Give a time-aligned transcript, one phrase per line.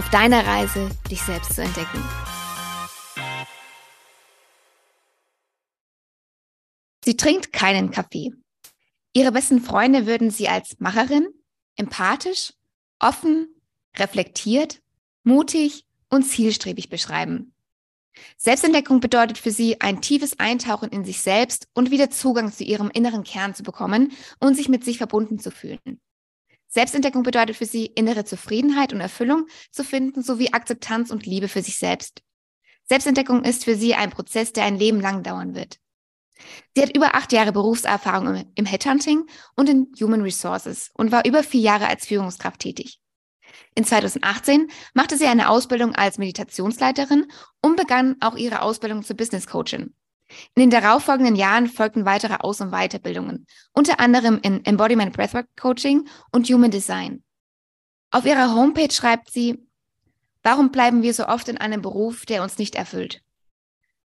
[0.00, 2.02] auf deiner Reise, dich selbst zu entdecken.
[7.04, 8.32] Sie trinkt keinen Kaffee.
[9.12, 11.28] Ihre besten Freunde würden sie als Macherin,
[11.76, 12.54] empathisch,
[12.98, 13.54] offen,
[13.94, 14.80] reflektiert,
[15.22, 17.52] mutig und zielstrebig beschreiben.
[18.38, 22.88] Selbstentdeckung bedeutet für sie ein tiefes Eintauchen in sich selbst und wieder Zugang zu ihrem
[22.88, 26.00] inneren Kern zu bekommen und sich mit sich verbunden zu fühlen.
[26.70, 31.62] Selbstentdeckung bedeutet für sie, innere Zufriedenheit und Erfüllung zu finden, sowie Akzeptanz und Liebe für
[31.62, 32.22] sich selbst.
[32.84, 35.78] Selbstentdeckung ist für sie ein Prozess, der ein Leben lang dauern wird.
[36.74, 39.26] Sie hat über acht Jahre Berufserfahrung im Headhunting
[39.56, 43.00] und in Human Resources und war über vier Jahre als Führungskraft tätig.
[43.74, 47.26] In 2018 machte sie eine Ausbildung als Meditationsleiterin
[47.60, 49.94] und begann auch ihre Ausbildung zur Business Coachin.
[50.54, 56.08] In den darauffolgenden Jahren folgten weitere Aus- und Weiterbildungen, unter anderem in Embodiment Breathwork Coaching
[56.32, 57.22] und Human Design.
[58.10, 59.66] Auf ihrer Homepage schreibt sie,
[60.42, 63.22] warum bleiben wir so oft in einem Beruf, der uns nicht erfüllt?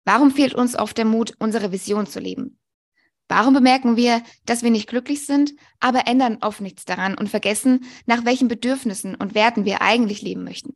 [0.05, 2.59] Warum fehlt uns oft der Mut, unsere Vision zu leben?
[3.29, 7.85] Warum bemerken wir, dass wir nicht glücklich sind, aber ändern oft nichts daran und vergessen,
[8.05, 10.75] nach welchen Bedürfnissen und Werten wir eigentlich leben möchten?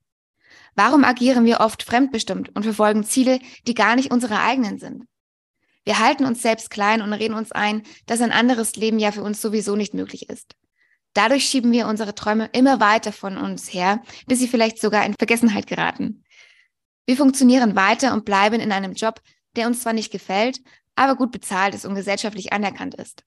[0.75, 5.05] Warum agieren wir oft fremdbestimmt und verfolgen Ziele, die gar nicht unsere eigenen sind?
[5.87, 9.23] Wir halten uns selbst klein und reden uns ein, dass ein anderes Leben ja für
[9.23, 10.57] uns sowieso nicht möglich ist.
[11.13, 15.15] Dadurch schieben wir unsere Träume immer weiter von uns her, bis sie vielleicht sogar in
[15.17, 16.25] Vergessenheit geraten.
[17.05, 19.21] Wir funktionieren weiter und bleiben in einem Job,
[19.55, 20.59] der uns zwar nicht gefällt,
[20.95, 23.23] aber gut bezahlt ist und gesellschaftlich anerkannt ist.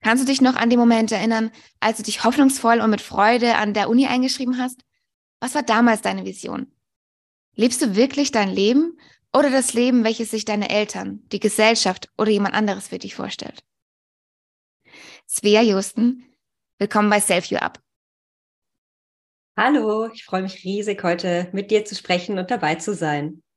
[0.00, 1.50] Kannst du dich noch an den Moment erinnern,
[1.80, 4.80] als du dich hoffnungsvoll und mit Freude an der Uni eingeschrieben hast?
[5.38, 6.72] Was war damals deine Vision?
[7.56, 8.98] Lebst du wirklich dein Leben
[9.34, 13.64] oder das Leben, welches sich deine Eltern, die Gesellschaft oder jemand anderes für dich vorstellt.
[15.28, 16.24] Svea Justen,
[16.78, 17.80] willkommen bei Self You Up.
[19.56, 23.42] Hallo, ich freue mich riesig, heute mit dir zu sprechen und dabei zu sein.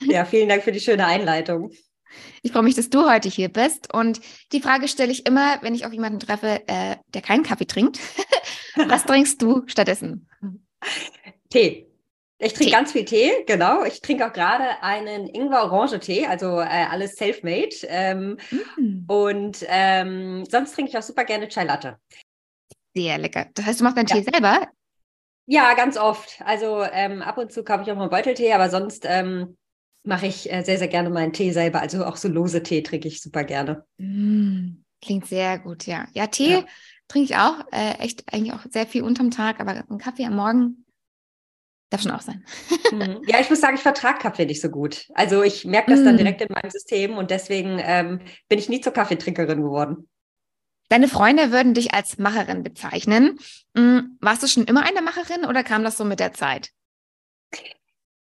[0.00, 1.70] Ja, vielen Dank für die schöne Einleitung.
[2.42, 3.94] Ich freue mich, dass du heute hier bist.
[3.94, 4.20] Und
[4.50, 8.00] die Frage stelle ich immer, wenn ich auf jemanden treffe, äh, der keinen Kaffee trinkt.
[8.74, 10.28] Was trinkst du stattdessen?
[11.48, 11.93] Tee.
[12.38, 13.84] Ich trinke ganz viel Tee, genau.
[13.84, 17.76] Ich trinke auch gerade einen Ingwer-Orange-Tee, also äh, alles self-made.
[17.86, 18.38] Ähm,
[18.76, 19.04] mm.
[19.06, 21.98] Und ähm, sonst trinke ich auch super gerne Chai Latte.
[22.94, 23.46] Sehr lecker.
[23.54, 24.16] Das heißt, du machst deinen ja.
[24.16, 24.68] Tee selber?
[25.46, 26.40] Ja, ganz oft.
[26.44, 29.56] Also ähm, ab und zu kaufe ich auch mal Beuteltee, aber sonst ähm,
[30.02, 31.80] mache ich äh, sehr, sehr gerne meinen Tee selber.
[31.80, 33.84] Also auch so lose Tee trinke ich super gerne.
[33.98, 34.82] Mm.
[35.00, 36.06] Klingt sehr gut, ja.
[36.14, 36.64] Ja, Tee ja.
[37.08, 37.60] trinke ich auch.
[37.72, 40.83] Äh, echt eigentlich auch sehr viel unterm Tag, aber einen Kaffee am Morgen
[41.90, 42.44] Darf schon auch sein.
[42.90, 43.22] Mhm.
[43.26, 45.06] ja, ich muss sagen, ich vertrage Kaffee nicht so gut.
[45.14, 46.18] Also ich merke das dann mm.
[46.18, 50.08] direkt in meinem System und deswegen ähm, bin ich nie zur Kaffeetrinkerin geworden.
[50.88, 53.38] Deine Freunde würden dich als Macherin bezeichnen.
[53.74, 56.70] Mm, warst du schon immer eine Macherin oder kam das so mit der Zeit?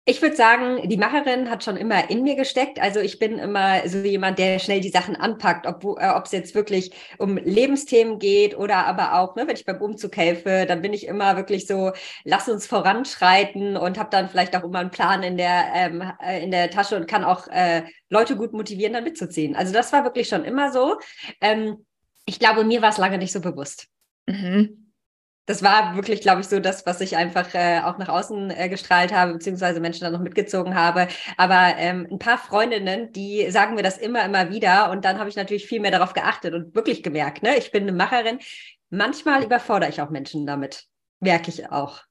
[0.05, 2.81] Ich würde sagen, die Macherin hat schon immer in mir gesteckt.
[2.81, 6.55] Also ich bin immer so jemand, der schnell die Sachen anpackt, ob äh, es jetzt
[6.55, 10.91] wirklich um Lebensthemen geht oder aber auch, ne, wenn ich beim Umzug helfe, dann bin
[10.93, 11.91] ich immer wirklich so,
[12.23, 16.43] lass uns voranschreiten und habe dann vielleicht auch immer einen Plan in der, ähm, äh,
[16.43, 19.55] in der Tasche und kann auch äh, Leute gut motivieren, dann mitzuziehen.
[19.55, 20.97] Also das war wirklich schon immer so.
[21.41, 21.85] Ähm,
[22.25, 23.87] ich glaube, mir war es lange nicht so bewusst.
[24.25, 24.80] Mhm
[25.45, 28.69] das war wirklich, glaube ich, so das, was ich einfach äh, auch nach außen äh,
[28.69, 31.07] gestrahlt habe, beziehungsweise Menschen dann noch mitgezogen habe.
[31.37, 34.91] Aber ähm, ein paar Freundinnen, die sagen mir das immer, immer wieder.
[34.91, 37.83] Und dann habe ich natürlich viel mehr darauf geachtet und wirklich gemerkt, ne, ich bin
[37.83, 38.39] eine Macherin.
[38.89, 40.85] Manchmal überfordere ich auch Menschen damit.
[41.19, 42.01] Merke ich auch.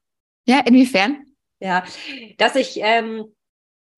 [0.45, 1.23] Ja, inwiefern?
[1.59, 1.83] Ja,
[2.37, 3.25] dass ich ähm,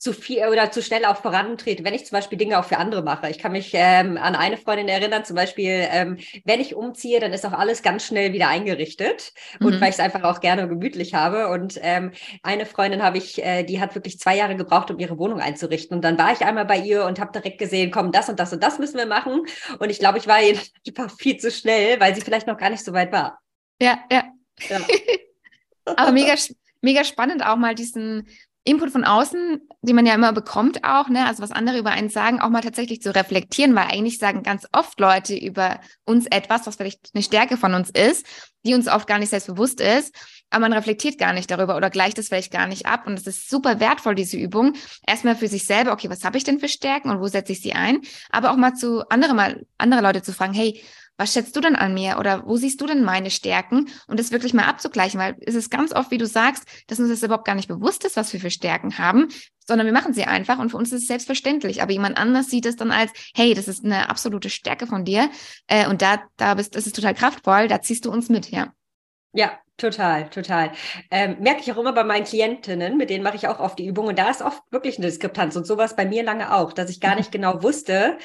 [0.03, 3.03] zu viel oder zu schnell auch vorantrete, wenn ich zum Beispiel Dinge auch für andere
[3.03, 3.29] mache.
[3.29, 7.31] Ich kann mich ähm, an eine Freundin erinnern, zum Beispiel, ähm, wenn ich umziehe, dann
[7.31, 9.31] ist auch alles ganz schnell wieder eingerichtet.
[9.61, 9.65] Mhm.
[9.65, 11.47] Und weil ich es einfach auch gerne gemütlich habe.
[11.47, 12.11] Und ähm,
[12.41, 15.95] eine Freundin habe ich, äh, die hat wirklich zwei Jahre gebraucht, um ihre Wohnung einzurichten.
[15.95, 18.51] Und dann war ich einmal bei ihr und habe direkt gesehen, komm, das und das
[18.51, 19.45] und das müssen wir machen.
[19.79, 22.71] Und ich glaube, ich war ihr einfach viel zu schnell, weil sie vielleicht noch gar
[22.71, 23.39] nicht so weit war.
[23.81, 24.25] Ja, ja.
[24.67, 24.81] ja.
[25.95, 26.35] Aber mega,
[26.81, 28.27] mega spannend auch mal diesen
[28.65, 32.09] Input von außen, den man ja immer bekommt auch, ne, also was andere über einen
[32.09, 36.65] sagen, auch mal tatsächlich zu reflektieren, weil eigentlich sagen ganz oft Leute über uns etwas,
[36.65, 38.25] was vielleicht eine Stärke von uns ist,
[38.65, 40.15] die uns oft gar nicht selbstbewusst ist.
[40.49, 43.07] aber man reflektiert gar nicht darüber oder gleicht es vielleicht gar nicht ab.
[43.07, 44.75] Und es ist super wertvoll, diese Übung.
[45.05, 47.61] Erstmal für sich selber, okay, was habe ich denn für Stärken und wo setze ich
[47.61, 48.01] sie ein?
[48.29, 50.79] Aber auch mal zu andere, mal andere Leute zu fragen, hey,
[51.17, 54.31] was schätzt du denn an mir oder wo siehst du denn meine Stärken und das
[54.31, 57.45] wirklich mal abzugleichen, weil es ist ganz oft, wie du sagst, dass uns das überhaupt
[57.45, 59.27] gar nicht bewusst ist, was wir für Stärken haben,
[59.65, 61.81] sondern wir machen sie einfach und für uns ist es selbstverständlich.
[61.81, 65.29] Aber jemand anders sieht es dann als, hey, das ist eine absolute Stärke von dir
[65.67, 68.73] äh, und da, da bist, das ist total kraftvoll, da ziehst du uns mit, ja.
[69.33, 70.71] Ja, total, total.
[71.11, 73.87] Ähm, merke ich auch immer bei meinen Klientinnen, mit denen mache ich auch oft die
[73.87, 74.15] Übungen.
[74.15, 77.15] Da ist oft wirklich eine Diskrepanz und sowas bei mir lange auch, dass ich gar
[77.15, 78.17] nicht genau wusste,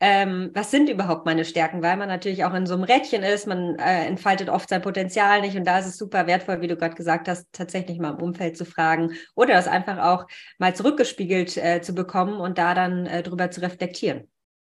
[0.00, 3.46] ähm, was sind überhaupt meine Stärken, weil man natürlich auch in so einem Rädchen ist,
[3.46, 6.76] man äh, entfaltet oft sein Potenzial nicht und da ist es super wertvoll, wie du
[6.76, 10.26] gerade gesagt hast, tatsächlich mal im Umfeld zu fragen oder das einfach auch
[10.58, 14.28] mal zurückgespiegelt äh, zu bekommen und da dann äh, drüber zu reflektieren.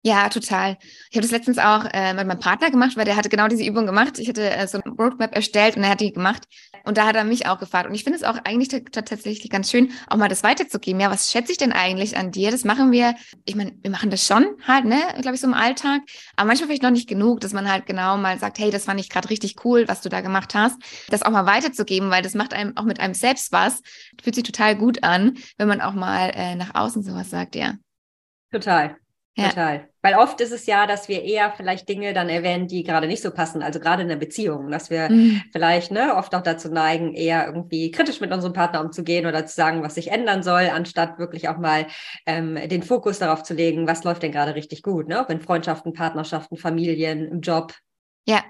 [0.07, 0.77] Ja, total.
[1.09, 3.65] Ich habe das letztens auch äh, mit meinem Partner gemacht, weil der hatte genau diese
[3.65, 4.19] Übung gemacht.
[4.19, 6.43] Ich hatte äh, so eine Roadmap erstellt und er hat die gemacht.
[6.85, 7.89] Und da hat er mich auch gefragt.
[7.89, 11.01] Und ich finde es auch eigentlich tatsächlich ganz schön, auch mal das weiterzugeben.
[11.01, 12.51] Ja, was schätze ich denn eigentlich an dir?
[12.51, 15.53] Das machen wir, ich meine, wir machen das schon halt, ne, glaube ich, so im
[15.53, 16.03] Alltag.
[16.37, 19.01] Aber manchmal vielleicht noch nicht genug, dass man halt genau mal sagt, hey, das fand
[19.01, 20.77] ich gerade richtig cool, was du da gemacht hast.
[21.09, 23.81] Das auch mal weiterzugeben, weil das macht einem auch mit einem selbst was.
[24.23, 27.73] Fühlt sich total gut an, wenn man auch mal äh, nach außen sowas sagt, ja.
[28.53, 28.95] Total.
[29.37, 29.49] Ja.
[29.49, 29.87] Total.
[30.01, 33.21] Weil oft ist es ja, dass wir eher vielleicht Dinge dann erwähnen, die gerade nicht
[33.21, 35.43] so passen, also gerade in der Beziehung, dass wir mhm.
[35.51, 39.53] vielleicht ne, oft auch dazu neigen, eher irgendwie kritisch mit unserem Partner umzugehen oder zu
[39.53, 41.85] sagen, was sich ändern soll, anstatt wirklich auch mal
[42.25, 45.19] ähm, den Fokus darauf zu legen, was läuft denn gerade richtig gut, ne?
[45.21, 47.75] Ob in Freundschaften, Partnerschaften, Familien, im Job.
[48.25, 48.43] Ja,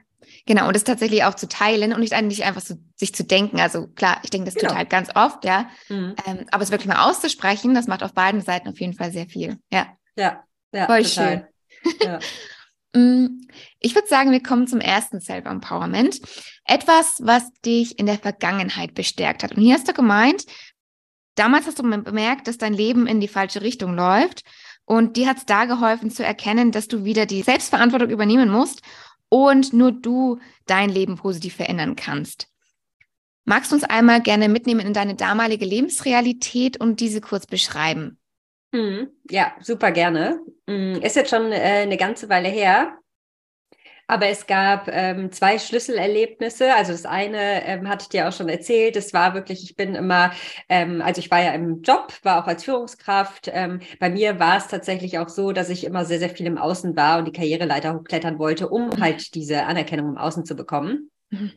[0.45, 3.60] Genau, und das tatsächlich auch zu teilen und nicht eigentlich einfach so sich zu denken.
[3.60, 4.69] Also klar, ich denke das genau.
[4.69, 5.69] total ganz oft, ja.
[5.89, 6.16] Mhm.
[6.25, 9.28] Ähm, aber es wirklich mal auszusprechen, das macht auf beiden Seiten auf jeden Fall sehr
[9.28, 9.57] viel.
[9.72, 9.88] Ja.
[10.18, 10.44] Ja,
[10.77, 11.50] ja, Voll total.
[11.83, 11.97] schön.
[12.01, 12.19] Ja.
[12.95, 13.41] Mm,
[13.81, 16.21] ich würde sagen, wir kommen zum ersten Self-Empowerment.
[16.63, 19.51] Etwas, was dich in der Vergangenheit bestärkt hat.
[19.51, 20.45] Und hier hast du gemeint,
[21.35, 24.44] damals hast du bemerkt, dass dein Leben in die falsche Richtung läuft.
[24.85, 28.81] Und dir hat es da geholfen zu erkennen, dass du wieder die Selbstverantwortung übernehmen musst
[29.27, 32.47] und nur du dein Leben positiv verändern kannst.
[33.44, 38.18] Magst du uns einmal gerne mitnehmen in deine damalige Lebensrealität und diese kurz beschreiben?
[38.77, 39.09] Mhm.
[39.29, 40.39] Ja, super gerne.
[40.68, 41.01] Mhm.
[41.01, 42.97] Ist jetzt schon äh, eine ganze Weile her.
[44.09, 46.74] Aber es gab ähm, zwei Schlüsselerlebnisse.
[46.74, 48.95] Also das eine ähm, hatte ich dir auch schon erzählt.
[48.95, 50.31] Das war wirklich, ich bin immer,
[50.69, 53.50] ähm, also ich war ja im Job, war auch als Führungskraft.
[53.51, 56.57] Ähm, bei mir war es tatsächlich auch so, dass ich immer sehr, sehr viel im
[56.57, 59.01] Außen war und die Karriereleiter hochklettern wollte, um mhm.
[59.01, 61.12] halt diese Anerkennung im Außen zu bekommen.
[61.29, 61.51] Mhm.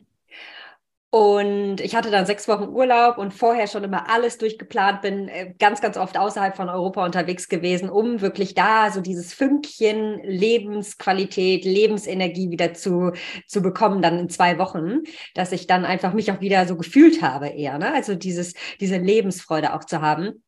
[1.13, 5.53] Und ich hatte dann sechs Wochen Urlaub und vorher schon immer alles durchgeplant, bin äh,
[5.59, 11.65] ganz, ganz oft außerhalb von Europa unterwegs gewesen, um wirklich da so dieses Fünkchen Lebensqualität,
[11.65, 13.11] Lebensenergie wieder zu,
[13.45, 14.99] zu bekommen, dann in zwei Wochen,
[15.35, 17.93] dass ich dann einfach mich auch wieder so gefühlt habe eher, ne?
[17.93, 20.41] Also dieses, diese Lebensfreude auch zu haben.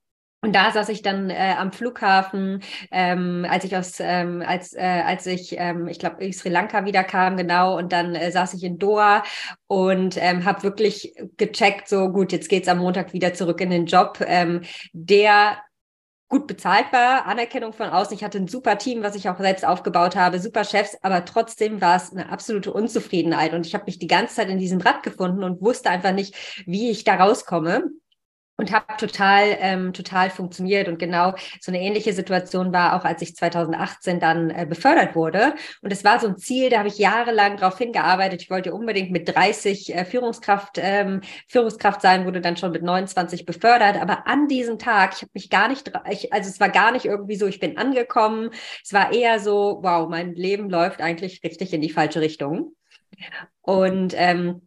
[0.43, 2.61] Und da saß ich dann äh, am Flughafen,
[2.91, 7.37] ähm, als ich aus, ähm, als, äh, als ich, ähm, ich glaube, Sri Lanka wiederkam,
[7.37, 9.23] genau, und dann äh, saß ich in Doha
[9.67, 13.85] und ähm, habe wirklich gecheckt, so gut, jetzt geht's am Montag wieder zurück in den
[13.85, 15.59] Job, ähm, der
[16.27, 18.13] gut bezahlt war, Anerkennung von außen.
[18.13, 21.79] Ich hatte ein super Team, was ich auch selbst aufgebaut habe, super Chefs, aber trotzdem
[21.79, 25.03] war es eine absolute Unzufriedenheit und ich habe mich die ganze Zeit in diesem Rad
[25.03, 27.91] gefunden und wusste einfach nicht, wie ich da rauskomme
[28.63, 30.87] und habe total, ähm, total funktioniert.
[30.87, 35.55] Und genau so eine ähnliche Situation war auch, als ich 2018 dann äh, befördert wurde.
[35.81, 38.41] Und es war so ein Ziel, da habe ich jahrelang drauf hingearbeitet.
[38.41, 43.45] Ich wollte unbedingt mit 30 äh, Führungskraft, ähm, Führungskraft sein, wurde dann schon mit 29
[43.45, 44.01] befördert.
[44.01, 47.03] Aber an diesem Tag, ich habe mich gar nicht, ich, also es war gar nicht
[47.03, 48.51] irgendwie so, ich bin angekommen.
[48.81, 52.75] Es war eher so, wow, mein Leben läuft eigentlich richtig in die falsche Richtung.
[53.61, 54.61] Und ähm,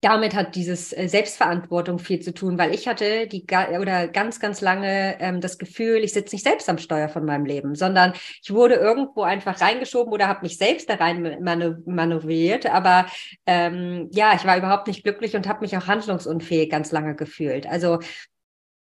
[0.00, 3.44] damit hat dieses äh, Selbstverantwortung viel zu tun, weil ich hatte die
[3.80, 7.44] oder ganz, ganz lange ähm, das Gefühl, ich sitze nicht selbst am Steuer von meinem
[7.44, 8.12] Leben, sondern
[8.42, 12.66] ich wurde irgendwo einfach reingeschoben oder habe mich selbst da rein manövriert.
[12.66, 13.06] Aber
[13.46, 17.66] ähm, ja, ich war überhaupt nicht glücklich und habe mich auch handlungsunfähig ganz lange gefühlt.
[17.66, 17.98] Also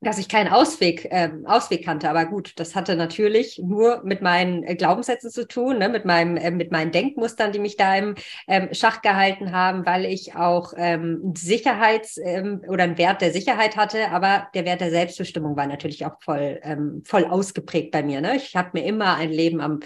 [0.00, 2.10] dass ich keinen Ausweg, ähm, Ausweg kannte.
[2.10, 5.88] Aber gut, das hatte natürlich nur mit meinen äh, Glaubenssätzen zu tun, ne?
[5.88, 8.14] mit, meinem, äh, mit meinen Denkmustern, die mich da im
[8.46, 13.76] ähm, Schach gehalten haben, weil ich auch ähm, Sicherheits- ähm, oder einen Wert der Sicherheit
[13.76, 18.20] hatte, aber der Wert der Selbstbestimmung war natürlich auch voll, ähm, voll ausgeprägt bei mir.
[18.20, 18.36] Ne?
[18.36, 19.80] Ich habe mir immer ein Leben am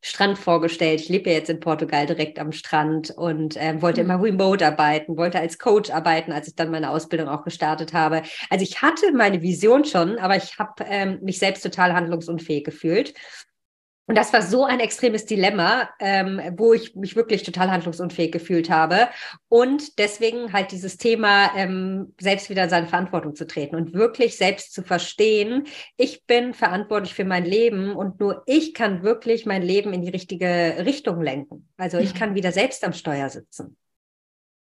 [0.00, 1.00] Strand vorgestellt.
[1.00, 4.10] Ich lebe ja jetzt in Portugal direkt am Strand und ähm, wollte mhm.
[4.10, 8.22] immer remote arbeiten, wollte als Coach arbeiten, als ich dann meine Ausbildung auch gestartet habe.
[8.48, 13.14] Also ich hatte meine Vision schon, aber ich habe ähm, mich selbst total handlungsunfähig gefühlt.
[14.08, 18.70] Und das war so ein extremes Dilemma, ähm, wo ich mich wirklich total handlungsunfähig gefühlt
[18.70, 19.08] habe.
[19.48, 24.38] Und deswegen halt dieses Thema, ähm, selbst wieder in seine Verantwortung zu treten und wirklich
[24.38, 25.66] selbst zu verstehen,
[25.98, 30.08] ich bin verantwortlich für mein Leben und nur ich kann wirklich mein Leben in die
[30.08, 31.68] richtige Richtung lenken.
[31.76, 32.18] Also ich mhm.
[32.18, 33.76] kann wieder selbst am Steuer sitzen.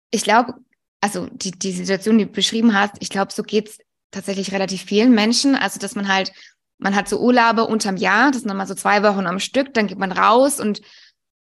[0.10, 0.56] Ich glaube,
[1.02, 3.78] also die, die Situation, die du beschrieben hast, ich glaube, so geht's
[4.10, 5.56] tatsächlich relativ vielen Menschen.
[5.56, 6.32] Also, dass man halt
[6.80, 9.88] man hat so Urlaube unterm Jahr, das sind nochmal so zwei Wochen am Stück, dann
[9.88, 10.82] geht man raus und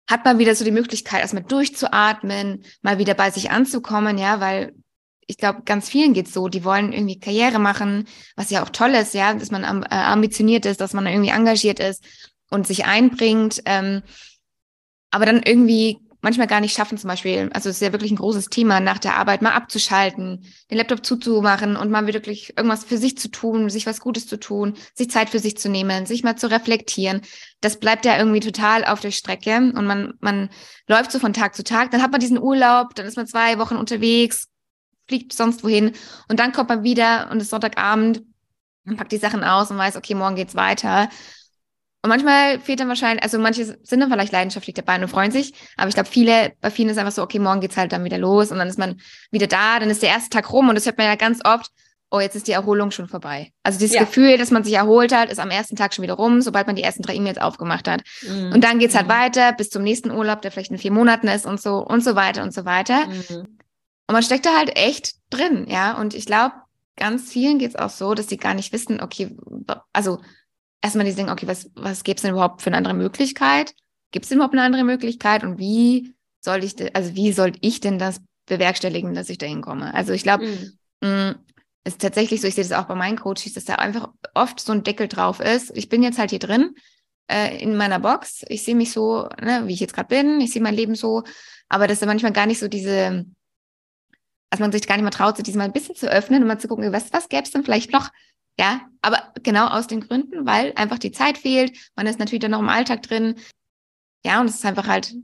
[0.10, 4.74] hat mal wieder so die Möglichkeit, erstmal durchzuatmen, mal wieder bei sich anzukommen, ja, weil
[5.28, 8.92] ich glaube, ganz vielen geht's so, die wollen irgendwie Karriere machen, was ja auch toll
[8.92, 12.04] ist, ja, dass man äh, ambitioniert ist, dass man irgendwie engagiert ist
[12.50, 13.62] und sich einbringt.
[13.66, 14.04] Ähm,
[15.12, 18.18] aber dann irgendwie manchmal gar nicht schaffen, zum Beispiel, also es ist ja wirklich ein
[18.18, 22.98] großes Thema, nach der Arbeit mal abzuschalten, den Laptop zuzumachen und mal wirklich irgendwas für
[22.98, 26.24] sich zu tun, sich was Gutes zu tun, sich Zeit für sich zu nehmen, sich
[26.24, 27.22] mal zu reflektieren.
[27.60, 30.50] Das bleibt ja irgendwie total auf der Strecke und man, man
[30.88, 33.60] läuft so von Tag zu Tag, dann hat man diesen Urlaub, dann ist man zwei
[33.60, 34.48] Wochen unterwegs,
[35.08, 35.92] fliegt sonst wohin
[36.30, 38.24] und dann kommt man wieder und ist Sonntagabend
[38.86, 41.10] und packt die Sachen aus und weiß, okay, morgen geht's weiter.
[42.03, 45.53] Und manchmal fehlt dann wahrscheinlich, also manche sind dann vielleicht leidenschaftlich dabei und freuen sich,
[45.77, 48.17] aber ich glaube, viele, bei vielen ist einfach so, okay, morgen geht's halt dann wieder
[48.17, 49.00] los und dann ist man
[49.31, 51.72] wieder da, dann ist der erste Tag rum und das hört man ja ganz oft,
[52.12, 53.53] oh, jetzt ist die Erholung schon vorbei.
[53.63, 54.01] Also dieses ja.
[54.01, 56.75] Gefühl, dass man sich erholt hat, ist am ersten Tag schon wieder rum, sobald man
[56.75, 58.03] die ersten drei E-Mails aufgemacht hat.
[58.22, 58.51] Mhm.
[58.51, 59.12] Und dann geht's halt mhm.
[59.12, 62.15] weiter bis zum nächsten Urlaub, der vielleicht in vier Monaten ist und so und so
[62.15, 63.07] weiter und so weiter.
[63.07, 63.38] Mhm.
[64.07, 65.98] Und man steckt da halt echt drin, ja.
[65.98, 66.53] Und ich glaube,
[66.98, 69.36] ganz vielen geht's auch so, dass sie gar nicht wissen, okay,
[69.93, 70.19] also
[70.84, 73.74] erstmal die denken, okay, was, was gäbe es denn überhaupt für eine andere Möglichkeit?
[74.12, 75.44] Gibt es überhaupt eine andere Möglichkeit?
[75.44, 79.94] Und wie soll ich, also wie soll ich denn das bewerkstelligen, dass ich da hinkomme?
[79.94, 80.78] Also ich glaube, mhm.
[81.02, 81.36] Mm,
[81.86, 84.72] ist tatsächlich so, ich sehe das auch bei meinen Coaches, dass da einfach oft so
[84.72, 85.75] ein Deckel drauf ist.
[85.75, 86.75] Ich bin jetzt halt hier drin
[87.28, 88.46] äh, in meiner Box.
[88.48, 90.40] Ich sehe mich so, ne, wie ich jetzt gerade bin.
[90.40, 91.24] Ich sehe mein Leben so.
[91.68, 93.25] Aber dass da manchmal gar nicht so diese,
[94.50, 96.60] dass man sich gar nicht mehr traut, sich diesmal ein bisschen zu öffnen und mal
[96.60, 98.12] zu gucken, was, was gäbe es denn vielleicht noch
[98.60, 101.77] ja, aber genau aus den Gründen, weil einfach die Zeit fehlt.
[101.95, 103.36] Man ist natürlich dann noch im Alltag drin.
[104.25, 105.15] Ja, und es ist einfach halt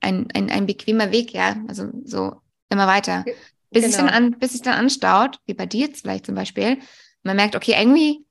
[0.00, 1.56] ein, ein, ein bequemer Weg, ja.
[1.68, 3.24] Also so immer weiter.
[3.70, 3.86] Bis genau.
[3.86, 6.78] es dann an, bis es dann anstaut, wie bei dir jetzt vielleicht zum Beispiel.
[7.22, 8.26] Man merkt, okay, irgendwie,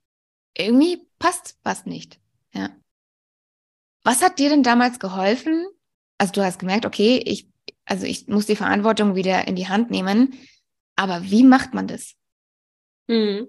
[0.56, 2.20] irgendwie passt was nicht.
[2.52, 2.70] Ja.
[4.04, 5.66] Was hat dir denn damals geholfen?
[6.18, 7.48] Also du hast gemerkt, okay, ich,
[7.86, 10.38] also ich muss die Verantwortung wieder in die Hand nehmen.
[10.94, 12.14] Aber wie macht man das?
[13.08, 13.48] Mhm.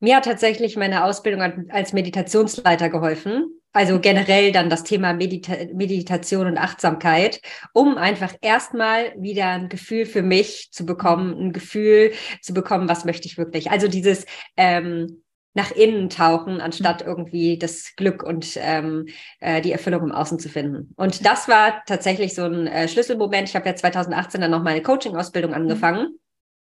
[0.00, 3.60] Mir hat tatsächlich meine Ausbildung als Meditationsleiter geholfen.
[3.72, 7.40] Also generell dann das Thema Medita Meditation und Achtsamkeit,
[7.72, 13.04] um einfach erstmal wieder ein Gefühl für mich zu bekommen, ein Gefühl zu bekommen, was
[13.04, 13.72] möchte ich wirklich.
[13.72, 15.22] Also dieses ähm,
[15.54, 19.06] nach innen tauchen, anstatt irgendwie das Glück und ähm,
[19.40, 20.92] äh, die Erfüllung im Außen zu finden.
[20.96, 23.48] Und das war tatsächlich so ein äh, Schlüsselmoment.
[23.48, 26.18] Ich habe ja 2018 dann noch meine Coaching-Ausbildung angefangen.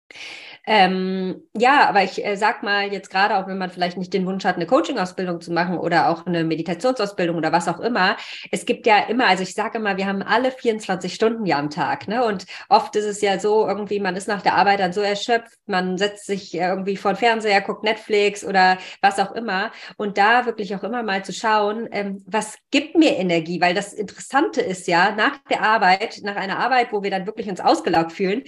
[0.09, 4.13] Mhm ähm, ja, aber ich äh, sag mal jetzt gerade, auch wenn man vielleicht nicht
[4.13, 8.17] den Wunsch hat, eine Coaching-Ausbildung zu machen oder auch eine Meditationsausbildung oder was auch immer,
[8.51, 11.69] es gibt ja immer, also ich sage immer, wir haben alle 24 Stunden ja am
[11.69, 12.25] Tag, ne?
[12.25, 15.57] Und oft ist es ja so, irgendwie, man ist nach der Arbeit dann so erschöpft,
[15.67, 19.71] man setzt sich irgendwie vor den Fernseher, guckt Netflix oder was auch immer.
[19.97, 23.61] Und da wirklich auch immer mal zu schauen, ähm, was gibt mir Energie?
[23.61, 27.49] Weil das Interessante ist ja, nach der Arbeit, nach einer Arbeit, wo wir dann wirklich
[27.49, 28.43] uns ausgelaugt fühlen,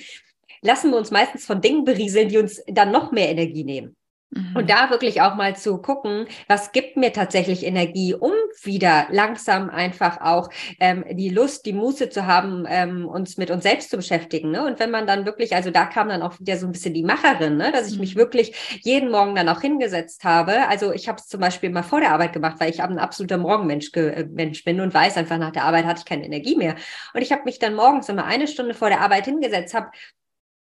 [0.62, 3.96] lassen wir uns meistens von Dingen berieseln, die uns dann noch mehr Energie nehmen.
[4.30, 4.68] Und mhm.
[4.68, 10.20] da wirklich auch mal zu gucken, was gibt mir tatsächlich Energie, um wieder langsam einfach
[10.20, 10.50] auch
[10.82, 14.52] ähm, die Lust, die Muße zu haben, ähm, uns mit uns selbst zu beschäftigen.
[14.52, 14.66] Ne?
[14.66, 17.04] Und wenn man dann wirklich, also da kam dann auch wieder so ein bisschen die
[17.04, 17.72] Macherin, ne?
[17.72, 18.20] dass ich mich mhm.
[18.20, 20.68] wirklich jeden Morgen dann auch hingesetzt habe.
[20.68, 23.38] Also ich habe es zum Beispiel mal vor der Arbeit gemacht, weil ich ein absoluter
[23.38, 26.76] Morgenmensch äh, Mensch bin und weiß einfach, nach der Arbeit hatte ich keine Energie mehr.
[27.14, 29.90] Und ich habe mich dann morgens immer eine Stunde vor der Arbeit hingesetzt, habe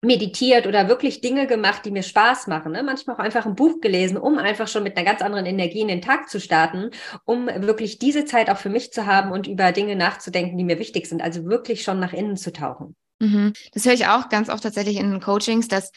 [0.02, 2.72] meditiert oder wirklich Dinge gemacht, die mir Spaß machen.
[2.72, 2.84] Ne?
[2.84, 5.90] Manchmal auch einfach ein Buch gelesen, um einfach schon mit einer ganz anderen Energie in
[5.90, 6.92] den Tag zu starten,
[7.26, 10.80] um wirklich diese Zeit auch für mich zu haben und über Dinge nachzudenken, die mir
[10.80, 11.22] wichtig sind.
[11.22, 12.96] Also wirklich schon nach innen zu tauchen.
[13.20, 13.54] Mhm.
[13.74, 15.92] Das höre ich auch ganz oft tatsächlich in den Coachings, dass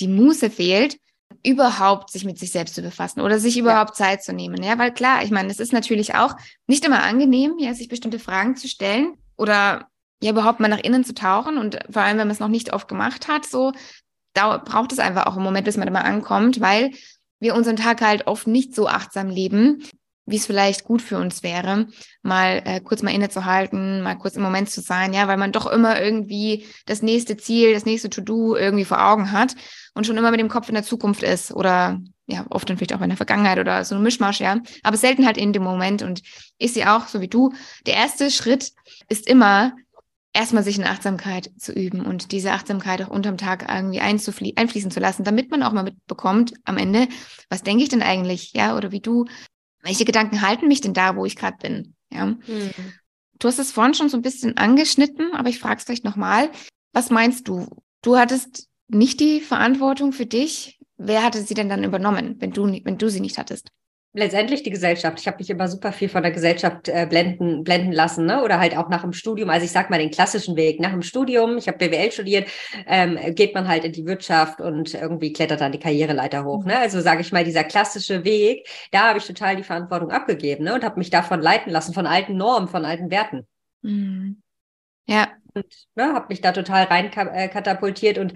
[0.00, 0.96] die Muße fehlt,
[1.44, 4.06] überhaupt sich mit sich selbst zu befassen oder sich überhaupt ja.
[4.06, 4.62] Zeit zu nehmen.
[4.62, 6.36] Ja, weil klar, ich meine, es ist natürlich auch
[6.66, 9.88] nicht immer angenehm, ja, sich bestimmte Fragen zu stellen oder
[10.22, 12.72] ja überhaupt mal nach innen zu tauchen und vor allem, wenn man es noch nicht
[12.72, 13.72] oft gemacht hat, so
[14.34, 16.92] da braucht es einfach auch einen Moment, bis man da mal ankommt, weil
[17.40, 19.82] wir unseren Tag halt oft nicht so achtsam leben.
[20.28, 21.86] wie es vielleicht gut für uns wäre,
[22.22, 25.66] mal äh, kurz mal innezuhalten, mal kurz im Moment zu sein, ja, weil man doch
[25.66, 29.54] immer irgendwie das nächste Ziel, das nächste To-Do irgendwie vor Augen hat
[29.94, 32.94] und schon immer mit dem Kopf in der Zukunft ist oder ja, oft dann vielleicht
[32.94, 36.02] auch in der Vergangenheit oder so ein Mischmasch, ja, aber selten halt in dem Moment
[36.02, 36.20] und
[36.58, 37.54] ich sehe auch, so wie du,
[37.86, 38.72] der erste Schritt
[39.08, 39.72] ist immer,
[40.38, 45.00] erstmal sich in Achtsamkeit zu üben und diese Achtsamkeit auch unterm Tag irgendwie einfließen zu
[45.00, 47.08] lassen, damit man auch mal mitbekommt am Ende,
[47.50, 49.24] was denke ich denn eigentlich, ja, oder wie du,
[49.82, 51.94] welche Gedanken halten mich denn da, wo ich gerade bin?
[52.12, 52.26] Ja.
[52.26, 52.38] Mhm.
[53.40, 56.50] Du hast es vorhin schon so ein bisschen angeschnitten, aber ich frage es gleich nochmal.
[56.92, 57.66] Was meinst du?
[58.02, 60.78] Du hattest nicht die Verantwortung für dich.
[60.98, 63.70] Wer hatte sie denn dann übernommen, wenn du, wenn du sie nicht hattest?
[64.12, 65.20] Letztendlich die Gesellschaft.
[65.20, 68.42] Ich habe mich immer super viel von der Gesellschaft äh, blenden, blenden lassen, ne?
[68.42, 69.50] oder halt auch nach dem Studium.
[69.50, 70.80] Also ich sage mal den klassischen Weg.
[70.80, 72.48] Nach dem Studium, ich habe BWL studiert,
[72.86, 76.64] ähm, geht man halt in die Wirtschaft und irgendwie klettert dann die Karriereleiter hoch.
[76.64, 76.78] Ne?
[76.78, 80.74] Also sage ich mal, dieser klassische Weg, da habe ich total die Verantwortung abgegeben ne?
[80.74, 83.46] und habe mich davon leiten lassen, von alten Normen, von alten Werten.
[83.82, 84.42] Mhm.
[85.06, 85.28] Ja.
[85.54, 88.34] Und ne, habe mich da total rein äh, katapultiert und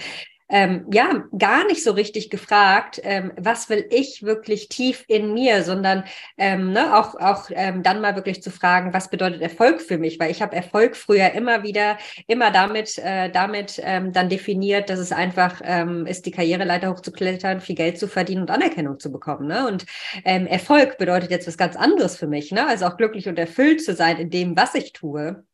[0.53, 5.63] ähm, ja, gar nicht so richtig gefragt, ähm, was will ich wirklich tief in mir,
[5.63, 6.05] sondern
[6.37, 10.21] ähm, ne, auch, auch ähm, dann mal wirklich zu fragen, was bedeutet Erfolg für mich?
[10.21, 14.99] Weil ich habe Erfolg früher immer wieder, immer damit, äh, damit ähm, dann definiert, dass
[14.99, 19.49] es einfach ähm, ist, die Karriereleiter hochzuklettern, viel Geld zu verdienen und Anerkennung zu bekommen.
[19.49, 19.67] Ne?
[19.67, 19.87] Und
[20.27, 22.67] ähm, Erfolg bedeutet jetzt was ganz anderes für mich, ne?
[22.67, 25.45] also auch glücklich und erfüllt zu sein in dem, was ich tue.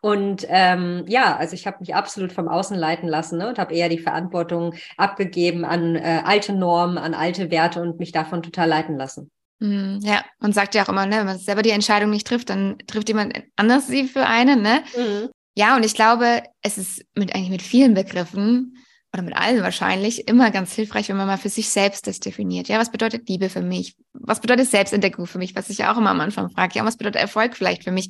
[0.00, 3.74] Und ähm, ja, also ich habe mich absolut vom Außen leiten lassen ne, und habe
[3.74, 8.68] eher die Verantwortung abgegeben an äh, alte Normen, an alte Werte und mich davon total
[8.68, 9.30] leiten lassen.
[9.60, 12.50] Mhm, ja, und sagt ja auch immer, ne, wenn man selber die Entscheidung nicht trifft,
[12.50, 14.82] dann trifft jemand anders sie für einen, ne?
[14.96, 15.28] Mhm.
[15.54, 18.78] Ja, und ich glaube, es ist mit eigentlich mit vielen Begriffen
[19.12, 22.68] oder mit allen wahrscheinlich immer ganz hilfreich, wenn man mal für sich selbst das definiert.
[22.68, 23.94] Ja, was bedeutet Liebe für mich?
[24.14, 25.54] Was bedeutet Selbstentdeckung für mich?
[25.54, 26.78] Was ich ja auch immer am Anfang frage.
[26.78, 28.08] Ja, was bedeutet Erfolg vielleicht für mich?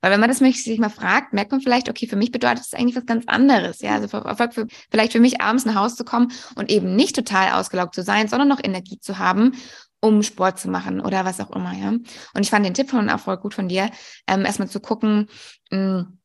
[0.00, 2.74] Weil wenn man das sich mal fragt, merkt man vielleicht, okay, für mich bedeutet es
[2.74, 3.80] eigentlich was ganz anderes.
[3.80, 7.14] Ja, also für, für, vielleicht für mich abends nach Hause zu kommen und eben nicht
[7.16, 9.52] total ausgelaugt zu sein, sondern noch Energie zu haben,
[10.00, 11.74] um Sport zu machen oder was auch immer.
[11.74, 13.90] Ja, und ich fand den Tipp von Erfolg gut von dir,
[14.26, 15.28] ähm, erstmal zu gucken,
[15.70, 16.16] mh, hm,